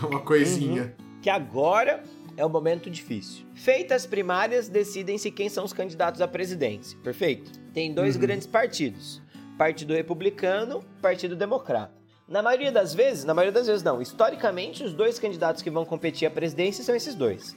Uma 0.02 0.20
coisinha. 0.20 0.82
Uhum. 0.82 1.20
Que 1.22 1.30
agora 1.30 2.04
é 2.36 2.44
um 2.44 2.48
momento 2.48 2.90
difícil. 2.90 3.46
Feitas 3.54 4.02
as 4.02 4.06
primárias, 4.06 4.68
decidem-se 4.68 5.30
quem 5.30 5.48
são 5.48 5.64
os 5.64 5.72
candidatos 5.72 6.20
à 6.20 6.28
presidência. 6.28 6.98
Perfeito? 7.02 7.50
Tem 7.72 7.92
dois 7.92 8.14
uhum. 8.14 8.20
grandes 8.20 8.46
partidos: 8.46 9.22
Partido 9.56 9.94
Republicano, 9.94 10.84
Partido 11.00 11.34
Democrata. 11.34 11.94
Na 12.28 12.42
maioria 12.42 12.72
das 12.72 12.92
vezes, 12.92 13.24
na 13.24 13.32
maioria 13.32 13.52
das 13.52 13.68
vezes 13.68 13.84
não, 13.84 14.02
historicamente 14.02 14.82
os 14.82 14.92
dois 14.92 15.18
candidatos 15.18 15.62
que 15.62 15.70
vão 15.70 15.84
competir 15.84 16.26
à 16.26 16.30
presidência 16.30 16.82
são 16.82 16.94
esses 16.94 17.14
dois. 17.14 17.56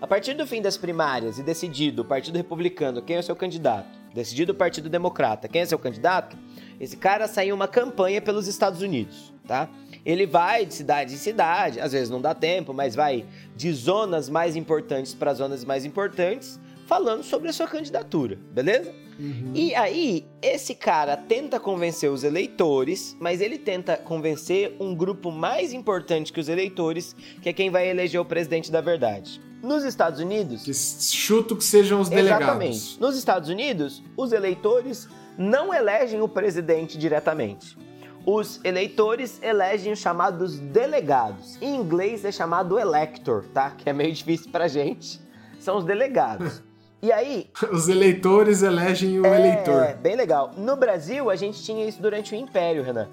A 0.00 0.06
partir 0.06 0.34
do 0.34 0.46
fim 0.46 0.60
das 0.60 0.76
primárias 0.76 1.38
e 1.38 1.42
decidido 1.42 2.02
o 2.02 2.04
Partido 2.04 2.36
Republicano 2.36 3.00
quem 3.00 3.16
é 3.16 3.20
o 3.20 3.22
seu 3.22 3.34
candidato, 3.34 3.88
decidido 4.12 4.52
o 4.52 4.54
Partido 4.54 4.90
Democrata 4.90 5.48
quem 5.48 5.62
é 5.62 5.66
seu 5.66 5.78
candidato, 5.78 6.36
esse 6.78 6.96
cara 6.98 7.26
sai 7.26 7.48
em 7.48 7.52
uma 7.52 7.66
campanha 7.66 8.20
pelos 8.20 8.46
Estados 8.46 8.82
Unidos, 8.82 9.32
tá? 9.46 9.70
Ele 10.04 10.26
vai 10.26 10.66
de 10.66 10.74
cidade 10.74 11.14
em 11.14 11.16
cidade, 11.16 11.80
às 11.80 11.92
vezes 11.92 12.10
não 12.10 12.20
dá 12.20 12.34
tempo, 12.34 12.74
mas 12.74 12.94
vai 12.94 13.24
de 13.56 13.72
zonas 13.72 14.28
mais 14.28 14.54
importantes 14.56 15.14
para 15.14 15.32
zonas 15.32 15.64
mais 15.64 15.84
importantes, 15.84 16.60
falando 16.86 17.22
sobre 17.22 17.48
a 17.48 17.52
sua 17.52 17.66
candidatura, 17.66 18.38
beleza? 18.52 18.92
Uhum. 19.18 19.52
E 19.54 19.74
aí, 19.74 20.26
esse 20.42 20.74
cara 20.74 21.16
tenta 21.16 21.60
convencer 21.60 22.10
os 22.10 22.24
eleitores, 22.24 23.16
mas 23.20 23.40
ele 23.40 23.58
tenta 23.58 23.96
convencer 23.96 24.76
um 24.80 24.94
grupo 24.94 25.30
mais 25.30 25.72
importante 25.72 26.32
que 26.32 26.40
os 26.40 26.48
eleitores, 26.48 27.14
que 27.40 27.48
é 27.48 27.52
quem 27.52 27.70
vai 27.70 27.88
eleger 27.88 28.20
o 28.20 28.24
presidente 28.24 28.70
da 28.70 28.80
verdade. 28.80 29.40
Nos 29.62 29.84
Estados 29.84 30.20
Unidos. 30.20 30.64
Que 30.64 30.74
chuto 30.74 31.56
que 31.56 31.64
sejam 31.64 32.00
os 32.00 32.08
delegados. 32.08 32.44
Exatamente. 32.44 33.00
Nos 33.00 33.16
Estados 33.16 33.48
Unidos, 33.48 34.02
os 34.16 34.32
eleitores 34.32 35.08
não 35.38 35.72
elegem 35.72 36.20
o 36.20 36.28
presidente 36.28 36.98
diretamente. 36.98 37.78
Os 38.26 38.60
eleitores 38.64 39.38
elegem 39.42 39.92
os 39.92 39.98
chamados 39.98 40.58
delegados. 40.58 41.60
Em 41.60 41.76
inglês 41.76 42.24
é 42.24 42.32
chamado 42.32 42.78
elector, 42.78 43.44
tá? 43.52 43.70
Que 43.70 43.90
é 43.90 43.92
meio 43.92 44.12
difícil 44.12 44.50
pra 44.50 44.66
gente. 44.66 45.20
São 45.60 45.76
os 45.76 45.84
delegados. 45.84 46.62
E 47.02 47.12
aí. 47.12 47.50
Os 47.70 47.88
eleitores 47.88 48.62
elegem 48.62 49.20
o 49.20 49.26
é, 49.26 49.38
eleitor. 49.38 49.82
É, 49.82 49.94
bem 49.94 50.16
legal. 50.16 50.52
No 50.56 50.74
Brasil, 50.74 51.28
a 51.28 51.36
gente 51.36 51.62
tinha 51.62 51.86
isso 51.86 52.00
durante 52.00 52.34
o 52.34 52.36
Império, 52.36 52.82
Renan. 52.82 53.08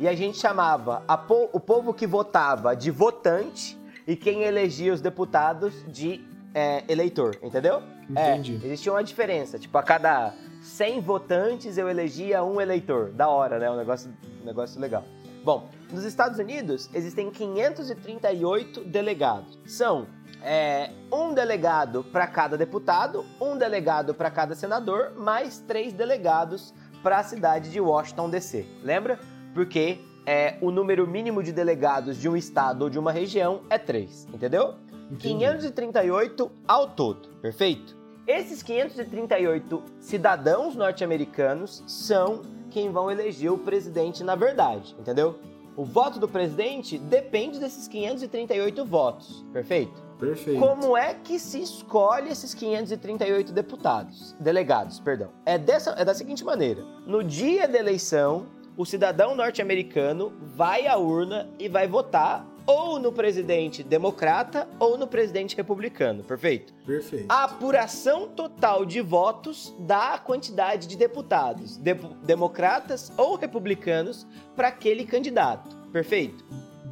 E 0.00 0.08
a 0.08 0.14
gente 0.16 0.36
chamava 0.36 1.00
po 1.28 1.48
o 1.52 1.60
povo 1.60 1.94
que 1.94 2.08
votava 2.08 2.74
de 2.74 2.90
votante 2.90 3.78
e 4.04 4.16
quem 4.16 4.42
elegia 4.42 4.92
os 4.92 5.00
deputados 5.00 5.72
de 5.86 6.24
é, 6.52 6.82
eleitor, 6.88 7.38
entendeu? 7.40 7.82
Entendi. 8.10 8.58
É, 8.62 8.66
existia 8.66 8.92
uma 8.92 9.04
diferença. 9.04 9.60
Tipo, 9.60 9.78
a 9.78 9.82
cada 9.82 10.34
100 10.66 11.00
votantes 11.00 11.78
eu 11.78 11.88
elegia 11.88 12.42
um 12.42 12.60
eleitor. 12.60 13.10
Da 13.10 13.28
hora, 13.28 13.58
né? 13.58 13.70
Um 13.70 13.76
negócio, 13.76 14.12
um 14.42 14.44
negócio 14.44 14.80
legal. 14.80 15.04
Bom, 15.44 15.68
nos 15.92 16.04
Estados 16.04 16.38
Unidos 16.40 16.90
existem 16.92 17.30
538 17.30 18.80
delegados. 18.80 19.58
São 19.64 20.08
é, 20.42 20.90
um 21.12 21.32
delegado 21.32 22.02
para 22.02 22.26
cada 22.26 22.58
deputado, 22.58 23.24
um 23.40 23.56
delegado 23.56 24.12
para 24.12 24.28
cada 24.28 24.56
senador, 24.56 25.12
mais 25.16 25.60
três 25.60 25.92
delegados 25.92 26.74
para 27.00 27.18
a 27.18 27.22
cidade 27.22 27.70
de 27.70 27.80
Washington 27.80 28.28
DC. 28.28 28.66
Lembra? 28.82 29.20
Porque 29.54 30.00
é, 30.26 30.58
o 30.60 30.72
número 30.72 31.06
mínimo 31.06 31.44
de 31.44 31.52
delegados 31.52 32.16
de 32.16 32.28
um 32.28 32.36
estado 32.36 32.82
ou 32.82 32.90
de 32.90 32.98
uma 32.98 33.12
região 33.12 33.62
é 33.70 33.78
três, 33.78 34.26
entendeu? 34.34 34.74
Entendi. 35.10 35.28
538 35.28 36.50
ao 36.66 36.88
todo, 36.88 37.28
perfeito? 37.40 37.95
Esses 38.26 38.60
538 38.60 39.84
cidadãos 40.00 40.74
norte-americanos 40.74 41.84
são 41.86 42.42
quem 42.70 42.90
vão 42.90 43.08
eleger 43.08 43.52
o 43.52 43.58
presidente 43.58 44.24
na 44.24 44.34
verdade, 44.34 44.96
entendeu? 44.98 45.38
O 45.76 45.84
voto 45.84 46.18
do 46.18 46.26
presidente 46.26 46.98
depende 46.98 47.60
desses 47.60 47.86
538 47.86 48.84
votos, 48.84 49.46
perfeito? 49.52 50.04
Perfeito. 50.18 50.58
Como 50.58 50.96
é 50.96 51.14
que 51.14 51.38
se 51.38 51.62
escolhe 51.62 52.30
esses 52.30 52.52
538 52.52 53.52
deputados, 53.52 54.34
delegados, 54.40 54.98
perdão? 54.98 55.30
É 55.44 55.56
dessa 55.56 55.90
é 55.90 56.04
da 56.04 56.14
seguinte 56.14 56.44
maneira: 56.44 56.82
no 57.06 57.22
dia 57.22 57.68
da 57.68 57.78
eleição, 57.78 58.46
o 58.76 58.84
cidadão 58.84 59.36
norte-americano 59.36 60.32
vai 60.56 60.88
à 60.88 60.96
urna 60.96 61.48
e 61.60 61.68
vai 61.68 61.86
votar 61.86 62.44
ou 62.66 62.98
no 62.98 63.12
presidente 63.12 63.82
democrata 63.82 64.68
ou 64.78 64.98
no 64.98 65.06
presidente 65.06 65.56
republicano, 65.56 66.24
perfeito? 66.24 66.74
Perfeito. 66.84 67.26
A 67.28 67.44
apuração 67.44 68.26
total 68.28 68.84
de 68.84 69.00
votos 69.00 69.72
dá 69.78 70.14
a 70.14 70.18
quantidade 70.18 70.86
de 70.88 70.96
deputados, 70.96 71.76
de 71.76 71.94
democratas 72.24 73.12
ou 73.16 73.36
republicanos 73.36 74.26
para 74.56 74.68
aquele 74.68 75.04
candidato, 75.04 75.74
perfeito? 75.92 76.44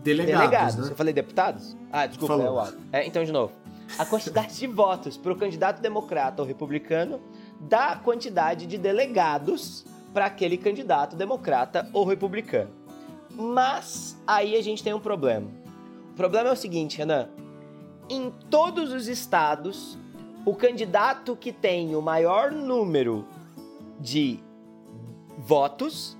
Delegados, 0.03 0.39
Delegados. 0.41 0.77
né? 0.77 0.93
Eu 0.93 0.97
falei 0.97 1.13
deputados? 1.15 1.77
Ah, 1.91 2.07
desculpa, 2.07 2.37
Falou. 2.37 2.47
é 2.47 2.51
o 2.51 2.61
ato. 2.61 2.79
É, 2.93 3.07
então, 3.07 3.25
de 3.25 3.33
novo. 3.33 3.53
A 3.99 4.05
quantidade 4.05 4.55
de 4.59 4.67
votos 4.67 5.17
para 5.17 5.33
o 5.33 5.37
candidato 5.37 5.81
democrata 5.81 6.43
ou 6.43 6.49
republicano 6.49 7.21
dá 7.61 7.89
a 7.93 7.97
quantidade 7.97 8.67
de 8.67 8.77
delegados 8.79 9.85
para 10.13 10.27
aquele 10.27 10.57
candidato 10.59 11.17
democrata 11.17 11.89
ou 11.93 12.05
republicano. 12.05 12.71
Mas 13.31 14.17
aí 14.27 14.55
a 14.57 14.63
gente 14.63 14.83
tem 14.83 14.93
um 14.95 15.01
problema. 15.01 15.49
O 16.15 16.17
problema 16.17 16.49
é 16.51 16.53
o 16.53 16.57
seguinte, 16.57 16.97
Renan. 16.97 17.29
Em 18.09 18.31
todos 18.49 18.93
os 18.93 19.09
estados, 19.09 19.99
o 20.47 20.55
candidato 20.55 21.35
que 21.37 21.53
tem 21.53 21.97
o 21.97 22.01
maior 22.01 22.53
número 22.53 23.27
de 23.99 24.39
votos 25.39 26.17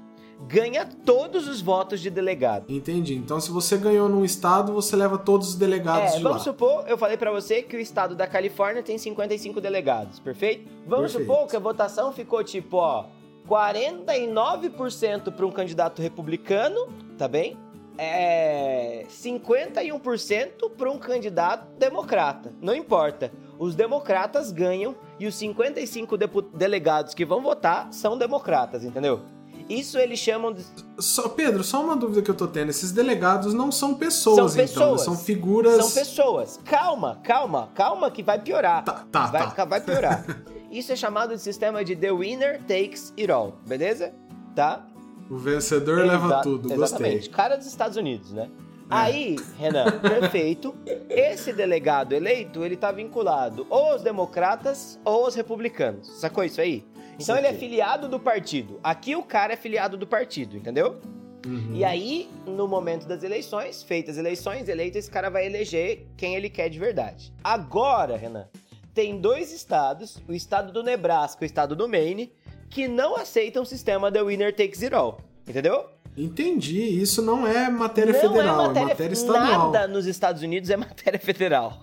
ganha 0.49 0.85
todos 1.07 1.47
os 1.47 1.61
votos 1.63 2.01
de 2.01 2.11
delegado. 2.11 2.65
Entendi. 2.69 3.15
Então, 3.15 3.41
se 3.41 3.51
você 3.53 3.77
ganhou 3.77 4.09
num 4.09 4.25
estado, 4.25 4.73
você 4.73 4.97
leva 4.97 5.17
todos 5.17 5.51
os 5.51 5.55
delegados 5.55 6.15
É, 6.15 6.17
de 6.17 6.23
vamos 6.25 6.39
lá. 6.39 6.45
supor, 6.45 6.85
eu 6.89 6.99
falei 6.99 7.17
pra 7.17 7.31
você 7.31 7.63
que 7.63 7.77
o 7.77 7.81
estado 7.81 8.17
da 8.17 8.27
Califórnia 8.27 8.83
tem 8.83 8.99
55 8.99 9.61
delegados, 9.61 10.19
perfeito? 10.19 10.69
Vamos 10.87 11.13
Perfeito. 11.13 11.33
supor 11.33 11.47
que 11.49 11.57
a 11.57 11.61
votação 11.61 12.13
ficou 12.13 12.43
tipo, 12.43 12.77
ó, 12.79 13.07
49% 13.49 15.31
para 15.33 15.47
um 15.47 15.51
candidato 15.51 16.03
republicano, 16.03 16.89
tá 17.17 17.29
bem? 17.29 17.57
É 17.97 19.05
51% 19.09 20.71
para 20.77 20.91
um 20.91 20.99
candidato 20.99 21.67
democrata. 21.79 22.53
Não 22.61 22.75
importa. 22.75 23.31
Os 23.59 23.75
democratas 23.75 24.51
ganham 24.51 24.97
e 25.19 25.27
os 25.27 25.35
55 25.37 26.17
depu- 26.17 26.43
delegados 26.43 27.15
que 27.15 27.25
vão 27.25 27.41
votar 27.43 27.93
são 27.93 28.19
democratas, 28.19 28.85
entendeu? 28.85 29.21
Isso 29.69 29.97
eles 29.97 30.19
chamam 30.19 30.53
de 30.53 30.63
Só, 30.99 31.29
Pedro, 31.31 31.65
só 31.65 31.83
uma 31.83 31.97
dúvida 31.97 32.21
que 32.21 32.31
eu 32.31 32.35
tô 32.35 32.47
tendo. 32.47 32.69
Esses 32.69 32.93
delegados 32.93 33.55
não 33.55 33.73
são 33.73 33.95
pessoas, 33.95 34.37
São 34.37 34.45
então. 34.47 34.57
pessoas. 34.67 35.01
São 35.03 35.17
figuras. 35.17 35.77
São 35.77 35.91
pessoas. 35.91 36.61
Calma, 36.65 37.21
calma, 37.23 37.71
calma 37.75 38.11
que 38.11 38.23
vai 38.23 38.39
piorar. 38.39 38.85
Tá, 38.85 39.05
tá, 39.11 39.27
vai, 39.27 39.55
tá. 39.55 39.65
vai 39.65 39.81
piorar. 39.81 40.25
Isso 40.71 40.93
é 40.93 40.97
chamado 40.97 41.35
de 41.35 41.41
sistema 41.41 41.83
de 41.85 41.95
The 41.97 42.13
Winner 42.13 42.59
Takes 42.63 43.15
It 43.17 43.31
All, 43.31 43.55
beleza? 43.67 44.13
Tá? 44.55 44.85
O 45.31 45.37
vencedor 45.37 46.05
leva 46.05 46.27
Exa- 46.27 46.41
tudo. 46.43 46.73
Exatamente. 46.73 47.15
Gostei. 47.17 47.33
Cara 47.35 47.57
dos 47.57 47.67
Estados 47.67 47.97
Unidos, 47.97 48.33
né? 48.33 48.51
É. 48.51 48.85
Aí, 48.91 49.37
Renan, 49.59 49.91
perfeito. 50.01 50.75
Esse 51.09 51.53
delegado 51.53 52.13
eleito, 52.13 52.65
ele 52.65 52.77
tá 52.77 52.93
vinculado 52.93 53.67
ou 53.71 53.93
aos 53.93 54.03
democratas 54.03 55.01
ou 55.05 55.25
aos 55.25 55.35
republicanos. 55.35 56.09
Sacou 56.21 56.45
isso 56.45 56.61
aí? 56.61 56.85
Então 57.19 57.37
ele 57.37 57.47
é 57.47 57.55
filiado 57.55 58.09
do 58.09 58.19
partido. 58.21 58.79
Aqui 58.83 59.15
o 59.17 59.23
cara 59.23 59.53
é 59.53 59.57
filiado 59.57 59.97
do 59.97 60.07
partido, 60.07 60.57
entendeu? 60.57 60.99
Uhum. 61.47 61.71
E 61.75 61.85
aí, 61.85 62.29
no 62.47 62.67
momento 62.67 63.07
das 63.07 63.23
eleições, 63.23 63.83
feitas 63.83 64.15
as 64.15 64.19
eleições, 64.19 64.69
eleito, 64.69 64.99
esse 64.99 65.11
cara 65.11 65.29
vai 65.31 65.47
eleger 65.47 66.07
quem 66.17 66.35
ele 66.35 66.49
quer 66.51 66.69
de 66.69 66.79
verdade. 66.79 67.33
Agora, 67.43 68.17
Renan, 68.17 68.49
tem 68.93 69.21
dois 69.21 69.53
estados, 69.53 70.19
o 70.27 70.33
estado 70.33 70.73
do 70.73 70.83
Nebraska 70.83 71.45
e 71.45 71.47
o 71.47 71.47
estado 71.47 71.77
do 71.77 71.89
Maine, 71.89 72.33
que 72.71 72.89
não 72.89 73.17
aceitam 73.17 73.63
o 73.63 73.67
sistema 73.67 74.11
The 74.11 74.23
Winner 74.23 74.55
Takes 74.55 74.83
It 74.83 74.95
All. 74.95 75.21
Entendeu? 75.47 75.87
Entendi. 76.17 76.81
Isso 76.81 77.21
não 77.23 77.47
é 77.47 77.69
matéria 77.69 78.13
não 78.13 78.21
federal, 78.21 78.55
é 78.55 78.67
matéria, 78.69 78.89
matéria 78.89 79.13
estadual. 79.13 79.73
Nada 79.73 79.89
nos 79.93 80.07
Estados 80.07 80.43
Unidos 80.43 80.71
é 80.71 80.77
matéria 80.77 81.19
federal. 81.19 81.83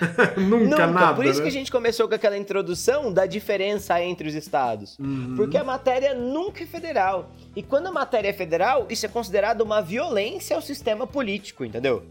Nunca, 0.36 0.86
nada. 0.86 1.14
Por 1.14 1.26
isso 1.26 1.40
né? 1.40 1.42
que 1.42 1.48
a 1.48 1.52
gente 1.52 1.70
começou 1.70 2.08
com 2.08 2.14
aquela 2.14 2.36
introdução 2.36 3.12
da 3.12 3.26
diferença 3.26 4.02
entre 4.02 4.28
os 4.28 4.34
estados. 4.34 4.98
Uhum. 4.98 5.34
Porque 5.36 5.58
a 5.58 5.64
matéria 5.64 6.14
nunca 6.14 6.64
é 6.64 6.66
federal. 6.66 7.30
E 7.54 7.62
quando 7.62 7.88
a 7.88 7.92
matéria 7.92 8.28
é 8.28 8.32
federal, 8.32 8.86
isso 8.88 9.04
é 9.04 9.08
considerado 9.08 9.60
uma 9.60 9.82
violência 9.82 10.56
ao 10.56 10.62
sistema 10.62 11.06
político, 11.06 11.64
entendeu? 11.64 12.02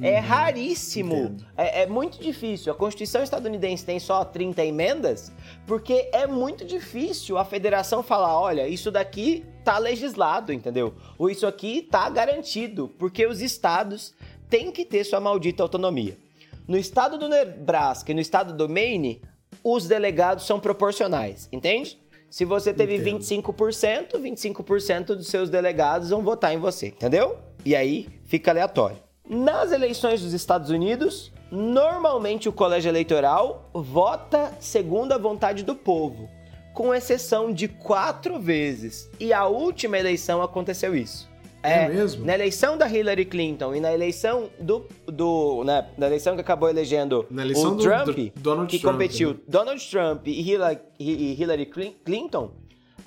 É 0.00 0.18
raríssimo, 0.18 1.14
Uhum. 1.14 1.24
Entendo. 1.24 1.46
é, 1.56 1.82
é 1.82 1.86
muito 1.86 2.18
difícil. 2.20 2.72
A 2.72 2.76
Constituição 2.76 3.22
estadunidense 3.22 3.84
tem 3.84 3.98
só 3.98 4.24
30 4.24 4.64
emendas, 4.64 5.32
porque 5.66 6.08
é 6.12 6.26
muito 6.26 6.64
difícil 6.64 7.38
a 7.38 7.44
federação 7.44 8.02
falar: 8.02 8.38
olha, 8.38 8.68
isso 8.68 8.90
daqui 8.90 9.44
tá 9.64 9.78
legislado, 9.78 10.52
entendeu? 10.52 10.94
Ou 11.18 11.30
isso 11.30 11.46
aqui 11.46 11.82
tá 11.82 12.08
garantido, 12.10 12.88
porque 12.98 13.26
os 13.26 13.40
estados 13.40 14.14
têm 14.50 14.70
que 14.70 14.84
ter 14.84 15.02
sua 15.04 15.18
maldita 15.20 15.62
autonomia. 15.62 16.16
No 16.68 16.76
estado 16.76 17.16
do 17.18 17.28
Nebraska 17.28 18.10
e 18.10 18.14
no 18.14 18.20
estado 18.20 18.52
do 18.52 18.68
Maine, 18.68 19.22
os 19.62 19.86
delegados 19.88 20.44
são 20.46 20.60
proporcionais, 20.60 21.48
entende? 21.52 21.98
Se 22.28 22.44
você 22.44 22.74
teve 22.74 22.96
Entendo. 22.96 23.20
25%, 23.20 24.18
25% 24.20 25.04
dos 25.14 25.28
seus 25.28 25.48
delegados 25.48 26.10
vão 26.10 26.22
votar 26.22 26.52
em 26.52 26.58
você, 26.58 26.88
entendeu? 26.88 27.38
E 27.64 27.74
aí 27.74 28.08
fica 28.24 28.50
aleatório. 28.50 28.98
Nas 29.28 29.72
eleições 29.72 30.22
dos 30.22 30.32
Estados 30.32 30.70
Unidos, 30.70 31.32
normalmente 31.50 32.48
o 32.48 32.52
colégio 32.52 32.88
eleitoral 32.88 33.68
vota 33.74 34.52
segundo 34.60 35.12
a 35.12 35.18
vontade 35.18 35.62
do 35.64 35.74
povo, 35.74 36.28
com 36.72 36.94
exceção 36.94 37.52
de 37.52 37.66
quatro 37.68 38.38
vezes. 38.38 39.10
E 39.18 39.32
a 39.32 39.46
última 39.46 39.98
eleição 39.98 40.42
aconteceu 40.42 40.94
isso. 40.94 41.28
É 41.62 41.88
mesmo? 41.88 42.24
Na 42.24 42.32
eleição 42.34 42.78
da 42.78 42.88
Hillary 42.88 43.24
Clinton 43.24 43.74
e 43.74 43.80
na 43.80 43.92
eleição 43.92 44.48
do. 44.60 44.86
do 45.04 45.64
né, 45.64 45.88
na 45.98 46.06
eleição 46.06 46.36
que 46.36 46.40
acabou 46.40 46.68
elegendo 46.68 47.26
o 47.72 47.76
do- 47.76 47.82
Trump, 47.82 48.06
do 48.36 48.40
Donald 48.40 48.70
que 48.70 48.78
Trump, 48.78 48.92
competiu 48.94 49.30
né? 49.30 49.36
Donald 49.48 49.90
Trump 49.90 50.28
e 50.28 50.48
Hillary, 50.48 50.78
e 51.00 51.32
Hillary 51.42 51.66
Clin- 51.66 51.96
Clinton, 52.04 52.52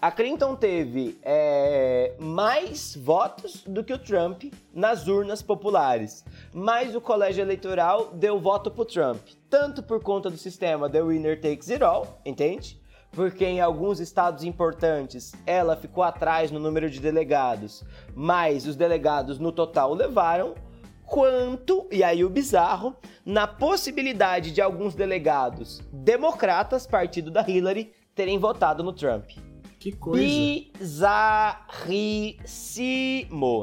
a 0.01 0.09
Clinton 0.11 0.55
teve 0.55 1.19
é, 1.23 2.13
mais 2.19 2.95
votos 2.95 3.63
do 3.67 3.83
que 3.83 3.91
o 3.91 3.99
Trump 3.99 4.43
nas 4.73 5.07
urnas 5.07 5.41
populares. 5.41 6.23
Mas 6.53 6.95
o 6.95 7.01
colégio 7.01 7.41
eleitoral 7.41 8.11
deu 8.13 8.39
voto 8.39 8.71
pro 8.71 8.85
Trump. 8.85 9.19
Tanto 9.49 9.83
por 9.83 10.01
conta 10.01 10.29
do 10.29 10.37
sistema 10.37 10.89
The 10.89 11.01
Winner 11.01 11.41
Takes 11.41 11.69
It 11.69 11.83
All, 11.83 12.21
entende? 12.25 12.81
Porque 13.11 13.45
em 13.45 13.59
alguns 13.59 13.99
estados 13.99 14.45
importantes 14.45 15.33
ela 15.45 15.75
ficou 15.75 16.03
atrás 16.03 16.49
no 16.49 16.59
número 16.59 16.89
de 16.89 17.01
delegados, 17.01 17.83
mas 18.15 18.65
os 18.65 18.77
delegados 18.77 19.37
no 19.37 19.51
total 19.51 19.93
levaram, 19.93 20.55
quanto, 21.05 21.87
e 21.91 22.03
aí 22.03 22.23
o 22.23 22.29
bizarro, 22.29 22.95
na 23.25 23.47
possibilidade 23.47 24.51
de 24.51 24.61
alguns 24.61 24.95
delegados 24.95 25.81
democratas, 25.91 26.87
partido 26.87 27.29
da 27.29 27.41
Hillary, 27.45 27.91
terem 28.15 28.37
votado 28.37 28.83
no 28.83 28.93
Trump. 28.93 29.31
Que 29.79 29.93
coisa. 29.93 30.21
Bizarríssimo, 30.77 31.55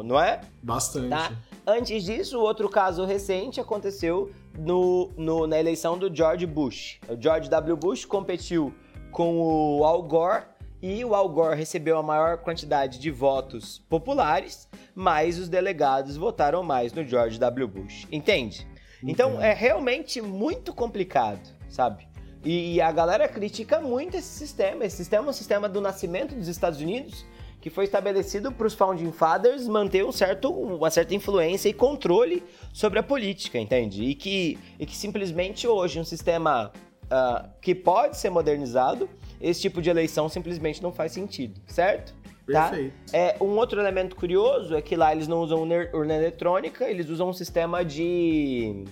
não 0.02 0.18
é? 0.18 0.40
Bastante. 0.62 1.10
Tá? 1.10 1.30
Antes 1.66 2.04
disso, 2.04 2.40
outro 2.40 2.68
caso 2.70 3.04
recente 3.04 3.60
aconteceu 3.60 4.32
no, 4.58 5.10
no, 5.16 5.46
na 5.46 5.58
eleição 5.58 5.98
do 5.98 6.14
George 6.14 6.46
Bush. 6.46 6.98
O 7.08 7.20
George 7.20 7.50
W. 7.50 7.76
Bush 7.76 8.06
competiu 8.06 8.72
com 9.12 9.38
o 9.38 9.84
Al 9.84 10.02
Gore 10.04 10.44
e 10.80 11.04
o 11.04 11.14
Al 11.14 11.28
Gore 11.28 11.56
recebeu 11.56 11.98
a 11.98 12.02
maior 12.02 12.38
quantidade 12.38 12.98
de 12.98 13.10
votos 13.10 13.84
populares, 13.88 14.68
mas 14.94 15.38
os 15.38 15.48
delegados 15.48 16.16
votaram 16.16 16.62
mais 16.62 16.92
no 16.92 17.04
George 17.04 17.38
W. 17.38 17.68
Bush. 17.68 18.06
Entende? 18.10 18.66
Então 19.02 19.40
é 19.40 19.52
realmente 19.52 20.22
muito 20.22 20.72
complicado, 20.72 21.40
sabe? 21.68 22.08
E 22.48 22.80
a 22.80 22.92
galera 22.92 23.26
critica 23.26 23.80
muito 23.80 24.16
esse 24.16 24.28
sistema. 24.28 24.84
Esse 24.84 24.98
sistema 24.98 25.26
é 25.26 25.30
um 25.30 25.32
sistema 25.32 25.68
do 25.68 25.80
nascimento 25.80 26.34
dos 26.34 26.46
Estados 26.46 26.80
Unidos 26.80 27.26
que 27.60 27.70
foi 27.70 27.82
estabelecido 27.82 28.52
para 28.52 28.68
os 28.68 28.74
founding 28.74 29.10
fathers 29.10 29.66
manter 29.66 30.04
um 30.04 30.12
certo, 30.12 30.52
uma 30.52 30.88
certa 30.88 31.16
influência 31.16 31.68
e 31.68 31.72
controle 31.72 32.44
sobre 32.72 33.00
a 33.00 33.02
política, 33.02 33.58
entende? 33.58 34.04
E 34.04 34.14
que, 34.14 34.56
e 34.78 34.86
que 34.86 34.96
simplesmente 34.96 35.66
hoje 35.66 35.98
um 35.98 36.04
sistema 36.04 36.70
ah, 37.10 37.48
que 37.60 37.74
pode 37.74 38.18
ser 38.18 38.30
modernizado, 38.30 39.10
esse 39.40 39.62
tipo 39.62 39.82
de 39.82 39.90
eleição 39.90 40.28
simplesmente 40.28 40.80
não 40.80 40.92
faz 40.92 41.10
sentido, 41.10 41.60
certo? 41.66 42.14
Tá? 42.52 42.68
Perfeito. 42.68 42.94
É, 43.12 43.36
um 43.40 43.56
outro 43.56 43.80
elemento 43.80 44.14
curioso 44.14 44.76
é 44.76 44.80
que 44.80 44.94
lá 44.94 45.10
eles 45.10 45.26
não 45.26 45.40
usam 45.40 45.62
urna 45.92 46.14
eletrônica, 46.14 46.88
eles 46.88 47.08
usam 47.08 47.30
um 47.30 47.32
sistema 47.32 47.84
de 47.84 48.84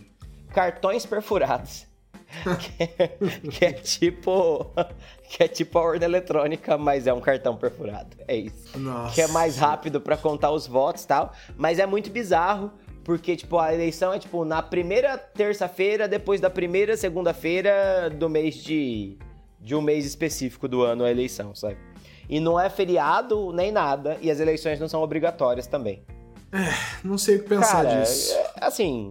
cartões 0.51 1.07
perfurados. 1.07 1.87
que, 2.59 2.83
é, 2.83 3.09
que 3.51 3.65
é 3.65 3.73
tipo 3.73 4.71
que 5.29 5.43
é 5.43 5.49
tipo 5.49 5.79
a 5.79 5.83
urna 5.83 6.05
eletrônica, 6.05 6.77
mas 6.79 7.07
é 7.07 7.13
um 7.13 7.21
cartão 7.21 7.57
perfurado. 7.57 8.17
É 8.29 8.37
isso. 8.37 8.79
Nossa. 8.79 9.15
Que 9.15 9.23
é 9.23 9.27
mais 9.29 9.57
rápido 9.57 10.01
pra 10.01 10.17
contar 10.17 10.51
os 10.51 10.67
votos 10.67 11.05
e 11.05 11.09
tal, 11.09 11.33
mas 11.57 11.79
é 11.79 11.87
muito 11.87 12.11
bizarro 12.11 12.71
porque 13.03 13.37
tipo 13.37 13.59
a 13.59 13.73
eleição 13.75 14.13
é 14.13 14.19
tipo 14.19 14.45
na 14.45 14.63
primeira 14.63 15.19
terça-feira 15.19 16.09
depois 16.09 16.41
da 16.41 16.49
primeira 16.49 16.97
segunda-feira 16.97 18.09
do 18.11 18.29
mês 18.29 18.55
de 18.57 19.19
de 19.61 19.75
um 19.75 19.81
mês 19.81 20.05
específico 20.05 20.69
do 20.69 20.83
ano 20.83 21.05
a 21.05 21.11
eleição, 21.11 21.55
sabe? 21.55 21.77
E 22.29 22.39
não 22.39 22.59
é 22.61 22.69
feriado 22.69 23.53
nem 23.53 23.73
nada 23.73 24.19
e 24.21 24.31
as 24.31 24.39
eleições 24.41 24.79
não 24.79 24.89
são 24.89 25.03
obrigatórias 25.03 25.67
também. 25.67 26.03
Não 27.03 27.19
sei 27.19 27.37
o 27.37 27.43
que 27.43 27.49
pensar 27.49 27.85
Cara, 27.85 28.01
disso. 28.01 28.35
é- 28.35 28.51
assim, 28.61 29.11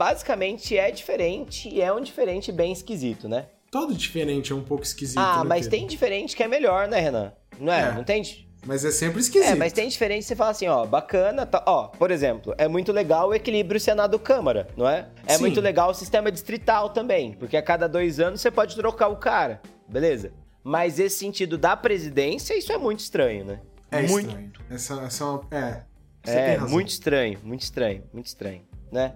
basicamente 0.00 0.78
é 0.78 0.90
diferente 0.90 1.68
e 1.68 1.82
é 1.82 1.92
um 1.92 2.00
diferente 2.00 2.50
bem 2.50 2.72
esquisito, 2.72 3.28
né? 3.28 3.44
Todo 3.70 3.94
diferente 3.94 4.50
é 4.50 4.54
um 4.54 4.62
pouco 4.64 4.82
esquisito. 4.82 5.18
ah, 5.18 5.42
né, 5.42 5.44
mas 5.44 5.66
Pedro? 5.66 5.70
tem 5.78 5.86
diferente 5.86 6.34
que 6.34 6.42
é 6.42 6.48
melhor, 6.48 6.88
né, 6.88 6.98
Renan? 7.00 7.32
Não 7.58 7.70
é? 7.70 7.82
É. 7.82 7.92
Não 7.92 8.02
tem? 8.02 8.22
Mas 8.66 8.82
é 8.82 8.90
sempre 8.90 9.20
esquisito. 9.20 9.50
É, 9.50 9.54
mas 9.54 9.74
tem 9.74 9.86
diferente 9.90 10.24
você 10.24 10.34
fala 10.34 10.52
assim, 10.52 10.66
ó, 10.68 10.86
bacana, 10.86 11.44
tá, 11.44 11.62
ó, 11.66 11.88
por 11.88 12.10
exemplo, 12.10 12.54
é 12.56 12.66
muito 12.66 12.92
legal 12.92 13.28
o 13.28 13.34
equilíbrio 13.34 13.78
Senado-Câmara, 13.78 14.68
não 14.74 14.88
é? 14.88 15.06
É 15.26 15.34
Sim. 15.34 15.40
muito 15.42 15.60
legal 15.60 15.90
o 15.90 15.94
sistema 15.94 16.32
distrital 16.32 16.88
também, 16.88 17.34
porque 17.34 17.58
a 17.58 17.62
cada 17.62 17.86
dois 17.86 18.18
anos 18.18 18.40
você 18.40 18.50
pode 18.50 18.74
trocar 18.76 19.08
o 19.08 19.16
cara, 19.16 19.60
beleza? 19.86 20.32
Mas 20.64 20.98
esse 20.98 21.18
sentido 21.18 21.58
da 21.58 21.76
presidência, 21.76 22.56
isso 22.56 22.72
é 22.72 22.78
muito 22.78 23.00
estranho, 23.00 23.44
né? 23.44 23.60
É 23.90 24.00
muito, 24.02 24.28
estranho. 24.28 24.52
Essa, 24.70 24.94
essa 25.02 25.24
é 25.24 25.26
uma... 25.26 25.46
É, 25.50 25.82
você 26.24 26.32
tem 26.34 26.42
É, 26.42 26.54
razão. 26.54 26.70
muito 26.70 26.88
estranho, 26.88 27.38
muito 27.42 27.62
estranho, 27.62 28.02
muito 28.14 28.26
estranho, 28.26 28.62
né? 28.90 29.12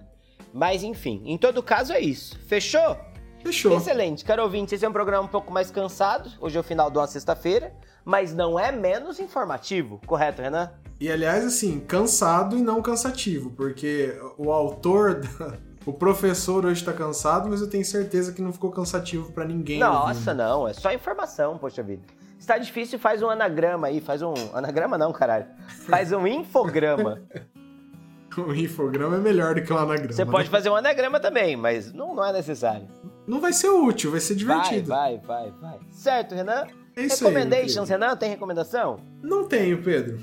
Mas 0.55 0.83
enfim, 0.83 1.21
em 1.25 1.37
todo 1.37 1.61
caso 1.61 1.91
é 1.91 1.99
isso. 1.99 2.39
Fechou? 2.47 2.97
Fechou. 3.43 3.75
Excelente. 3.75 4.23
Caro 4.23 4.41
ouvinte, 4.43 4.73
esse 4.73 4.85
é 4.85 4.89
um 4.89 4.93
programa 4.93 5.25
um 5.25 5.27
pouco 5.27 5.51
mais 5.51 5.69
cansado. 5.69 6.31
Hoje 6.39 6.55
é 6.55 6.59
o 6.61 6.63
final 6.63 6.89
de 6.89 6.97
uma 6.97 7.05
sexta-feira, 7.05 7.73
mas 8.05 8.33
não 8.33 8.57
é 8.57 8.71
menos 8.71 9.19
informativo, 9.19 9.99
correto, 10.07 10.41
Renan? 10.41 10.71
E 10.97 11.11
aliás, 11.11 11.43
assim, 11.43 11.81
cansado 11.81 12.57
e 12.57 12.61
não 12.61 12.81
cansativo, 12.81 13.49
porque 13.49 14.17
o 14.37 14.49
autor, 14.49 15.15
da- 15.15 15.57
o 15.85 15.91
professor 15.91 16.65
hoje 16.65 16.81
tá 16.85 16.93
cansado, 16.93 17.49
mas 17.49 17.59
eu 17.59 17.69
tenho 17.69 17.83
certeza 17.83 18.31
que 18.31 18.41
não 18.41 18.53
ficou 18.53 18.71
cansativo 18.71 19.33
pra 19.33 19.43
ninguém. 19.43 19.77
Nossa, 19.77 20.31
ouvindo. 20.31 20.35
não, 20.37 20.67
é 20.69 20.73
só 20.73 20.93
informação, 20.93 21.57
poxa 21.57 21.83
vida. 21.83 22.01
Se 22.39 22.47
tá 22.47 22.57
difícil, 22.57 22.97
faz 22.97 23.21
um 23.21 23.29
anagrama 23.29 23.87
aí, 23.87 23.99
faz 23.99 24.21
um. 24.21 24.33
Anagrama 24.53 24.97
não, 24.97 25.11
caralho. 25.11 25.47
Faz 25.85 26.13
um 26.13 26.25
infograma. 26.25 27.21
O 28.45 28.53
infograma 28.53 29.15
é 29.15 29.19
melhor 29.19 29.55
do 29.55 29.63
que 29.63 29.71
o 29.71 29.77
anagrama. 29.77 30.11
Você 30.11 30.25
né? 30.25 30.31
pode 30.31 30.49
fazer 30.49 30.69
um 30.69 30.75
anagrama 30.75 31.19
também, 31.19 31.55
mas 31.55 31.93
não, 31.93 32.13
não 32.13 32.25
é 32.25 32.33
necessário. 32.33 32.87
Não 33.27 33.39
vai 33.39 33.53
ser 33.53 33.69
útil, 33.69 34.11
vai 34.11 34.19
ser 34.19 34.35
divertido. 34.35 34.89
Vai, 34.89 35.17
vai, 35.17 35.51
vai, 35.51 35.71
vai. 35.71 35.79
Certo, 35.91 36.35
Renan? 36.35 36.67
É 36.95 37.03
isso 37.03 37.25
aí, 37.25 37.33
Recommendations, 37.33 37.73
querido. 37.73 38.05
Renan? 38.05 38.15
Tem 38.15 38.29
recomendação? 38.29 38.99
Não 39.21 39.47
tenho, 39.47 39.81
Pedro. 39.81 40.19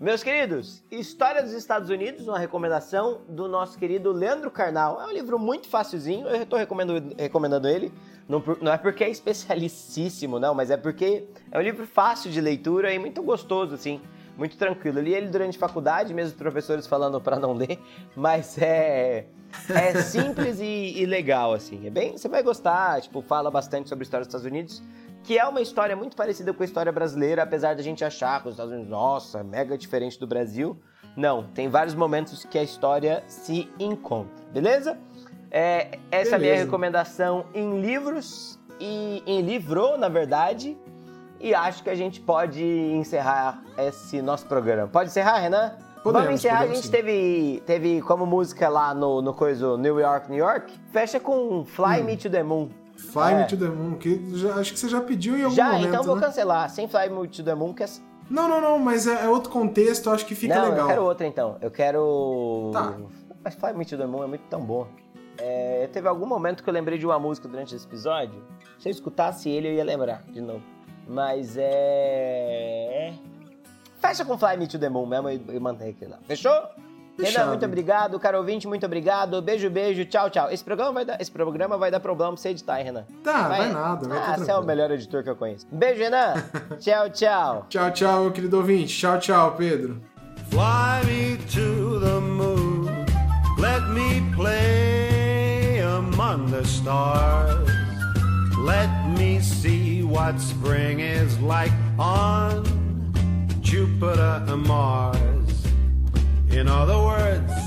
Meus 0.00 0.22
queridos, 0.22 0.82
História 0.90 1.42
dos 1.42 1.52
Estados 1.52 1.90
Unidos, 1.90 2.26
uma 2.26 2.38
recomendação 2.38 3.20
do 3.28 3.46
nosso 3.46 3.78
querido 3.78 4.10
Leandro 4.12 4.50
Carnal. 4.50 4.98
É 4.98 5.04
um 5.04 5.12
livro 5.12 5.38
muito 5.38 5.68
facilzinho, 5.68 6.26
eu 6.26 6.42
estou 6.42 6.58
recomendando, 6.58 7.14
recomendando 7.18 7.68
ele. 7.68 7.92
Não, 8.26 8.42
não 8.62 8.72
é 8.72 8.78
porque 8.78 9.04
é 9.04 9.10
especialicíssimo, 9.10 10.38
não, 10.38 10.54
mas 10.54 10.70
é 10.70 10.76
porque 10.78 11.26
é 11.52 11.58
um 11.58 11.60
livro 11.60 11.86
fácil 11.86 12.30
de 12.30 12.40
leitura 12.40 12.94
e 12.94 12.98
muito 12.98 13.22
gostoso, 13.22 13.74
assim, 13.74 14.00
muito 14.40 14.56
tranquilo. 14.56 14.98
Eu 14.98 15.02
li 15.04 15.14
ele 15.14 15.28
durante 15.28 15.56
a 15.56 15.60
faculdade, 15.60 16.14
mesmo 16.14 16.30
os 16.30 16.36
professores 16.36 16.86
falando 16.86 17.20
para 17.20 17.38
não 17.38 17.52
ler, 17.52 17.78
mas 18.16 18.56
é, 18.56 19.26
é 19.68 20.02
simples 20.02 20.58
e, 20.58 20.94
e 20.96 21.04
legal, 21.04 21.52
assim. 21.52 21.86
É 21.86 21.90
bem, 21.90 22.16
você 22.16 22.26
vai 22.26 22.42
gostar, 22.42 23.02
tipo, 23.02 23.20
fala 23.20 23.50
bastante 23.50 23.90
sobre 23.90 24.02
a 24.02 24.04
história 24.04 24.24
dos 24.24 24.34
Estados 24.34 24.46
Unidos 24.46 24.82
que 25.22 25.38
é 25.38 25.46
uma 25.46 25.60
história 25.60 25.94
muito 25.94 26.16
parecida 26.16 26.50
com 26.54 26.62
a 26.62 26.64
história 26.64 26.90
brasileira, 26.90 27.42
apesar 27.42 27.76
da 27.76 27.82
gente 27.82 28.02
achar 28.02 28.40
que 28.40 28.48
os 28.48 28.54
Estados 28.54 28.72
Unidos, 28.72 28.90
nossa, 28.90 29.40
é 29.40 29.42
mega 29.42 29.76
diferente 29.76 30.18
do 30.18 30.26
Brasil. 30.26 30.80
Não, 31.14 31.44
tem 31.44 31.68
vários 31.68 31.94
momentos 31.94 32.42
que 32.46 32.58
a 32.58 32.62
história 32.62 33.22
se 33.26 33.68
encontra, 33.78 34.42
beleza? 34.50 34.98
É, 35.50 35.98
essa 36.10 36.32
é 36.32 36.34
a 36.36 36.38
minha 36.38 36.56
recomendação 36.56 37.44
em 37.52 37.82
livros 37.82 38.58
e 38.80 39.22
em 39.26 39.42
livro, 39.42 39.98
na 39.98 40.08
verdade. 40.08 40.76
E 41.40 41.54
acho 41.54 41.82
que 41.82 41.88
a 41.90 41.94
gente 41.94 42.20
pode 42.20 42.62
encerrar 42.62 43.62
esse 43.78 44.20
nosso 44.20 44.46
programa. 44.46 44.88
Pode 44.88 45.08
encerrar, 45.10 45.38
Renan? 45.38 45.72
Podemos, 46.02 46.24
Vamos 46.26 46.40
encerrar, 46.40 46.58
podemos 46.60 46.78
a 46.78 46.82
gente 46.82 46.86
sim. 46.86 46.90
teve, 46.92 47.62
teve 47.66 48.02
como 48.02 48.24
música 48.26 48.68
lá 48.68 48.94
no, 48.94 49.20
no 49.22 49.32
coisa 49.34 49.76
New 49.76 49.98
York, 50.00 50.30
New 50.30 50.38
York. 50.38 50.72
Fecha 50.92 51.18
com 51.20 51.64
Fly 51.64 52.00
Hum. 52.00 52.04
Me 52.04 52.16
to 52.16 52.30
the 52.30 52.42
Moon. 52.42 52.68
Fly 52.96 53.32
É. 53.32 53.38
Me 53.38 53.46
to 53.46 53.56
the 53.56 53.68
Moon, 53.68 53.94
que 53.96 54.36
já- 54.36 54.54
acho 54.56 54.72
que 54.72 54.78
você 54.78 54.88
já 54.88 55.00
pediu 55.00 55.36
em 55.36 55.42
algum 55.44 55.54
Já, 55.56 55.72
momento, 55.72 55.88
então 55.88 56.02
vou 56.02 56.16
né? 56.16 56.22
cancelar. 56.22 56.68
Sem 56.70 56.86
Fly 56.88 57.08
Me 57.10 57.26
to 57.28 57.42
the 57.42 57.54
Moon, 57.54 57.72
que 57.74 57.82
é 57.82 57.86
Não, 58.28 58.46
não, 58.48 58.60
não, 58.60 58.78
mas 58.78 59.06
é, 59.06 59.24
é 59.24 59.28
outro 59.28 59.50
contexto, 59.50 60.10
acho 60.10 60.24
que 60.26 60.34
fica 60.34 60.54
não, 60.54 60.64
legal. 60.70 60.80
eu 60.80 60.86
quero 60.86 61.04
outra 61.04 61.26
então. 61.26 61.56
Eu 61.60 61.70
quero. 61.70 62.70
Tá. 62.72 62.94
Mas 63.42 63.54
Fly 63.54 63.72
Me 63.74 63.84
to 63.86 63.96
the 63.98 64.06
Moon 64.06 64.24
é 64.24 64.26
muito 64.26 64.44
tão 64.48 64.60
bom. 64.60 64.86
É, 65.38 65.88
teve 65.92 66.06
algum 66.06 66.26
momento 66.26 66.62
que 66.62 66.68
eu 66.68 66.74
lembrei 66.74 66.98
de 66.98 67.06
uma 67.06 67.18
música 67.18 67.48
durante 67.48 67.74
esse 67.74 67.86
episódio. 67.86 68.42
Se 68.78 68.88
eu 68.88 68.90
escutasse 68.90 69.48
ele, 69.48 69.68
eu 69.68 69.72
ia 69.72 69.84
lembrar 69.84 70.22
de 70.28 70.40
novo. 70.40 70.62
Mas 71.10 71.56
é. 71.58 73.12
Fecha 74.00 74.24
com 74.24 74.38
Fly 74.38 74.56
Me 74.56 74.68
to 74.68 74.78
the 74.78 74.88
Moon 74.88 75.06
mesmo 75.06 75.28
e, 75.28 75.42
e 75.48 75.58
mantém 75.58 75.90
aquilo 75.90 76.12
lá. 76.12 76.18
Fechou? 76.24 76.52
Renan, 77.18 77.46
muito 77.48 77.66
obrigado. 77.66 78.18
Caro 78.20 78.38
ouvinte, 78.38 78.68
muito 78.68 78.86
obrigado. 78.86 79.42
Beijo, 79.42 79.68
beijo. 79.68 80.04
Tchau, 80.06 80.30
tau 80.30 80.50
Esse 80.50 80.64
programa 80.64 80.92
vai 80.92 81.04
dar, 81.04 81.20
esse 81.20 81.30
programa 81.30 81.76
vai 81.76 81.90
dar 81.90 81.98
problema 81.98 82.32
pra 82.32 82.40
você 82.40 82.50
editar, 82.50 82.78
hein, 82.78 82.84
Renan? 82.84 83.04
Tá, 83.24 83.48
vai, 83.48 83.72
nada, 83.72 84.08
vai 84.08 84.18
ah, 84.18 84.38
você 84.38 84.50
é 84.52 84.56
o 84.56 84.62
melhor 84.62 84.90
editor 84.92 85.24
que 85.24 85.30
eu 85.30 85.36
conheço. 85.36 85.66
Beijo, 85.70 86.00
Renan. 86.00 86.34
tchau, 86.78 87.10
tchau. 87.10 87.66
Tchau, 87.68 87.90
tchau, 87.90 88.22
meu 88.22 88.32
querido 88.32 88.56
ouvinte. 88.56 88.96
Tchau, 88.96 89.18
tchau, 89.18 89.56
Pedro. 89.56 90.00
Fly 90.48 91.04
me 91.06 91.36
to 91.38 91.98
the 91.98 92.20
moon. 92.20 92.86
Let 93.58 93.82
me 93.90 94.22
play 94.34 95.80
among 95.80 96.52
the 96.52 96.64
stars. 96.64 97.68
Let 98.64 98.88
me 99.18 99.40
see 99.40 99.79
what 100.10 100.40
spring 100.40 100.98
is 100.98 101.38
like 101.38 101.70
on 101.96 102.64
Jupiter 103.60 104.44
and 104.48 104.66
Mars. 104.66 105.66
In 106.50 106.66
other 106.66 106.98
words, 106.98 107.59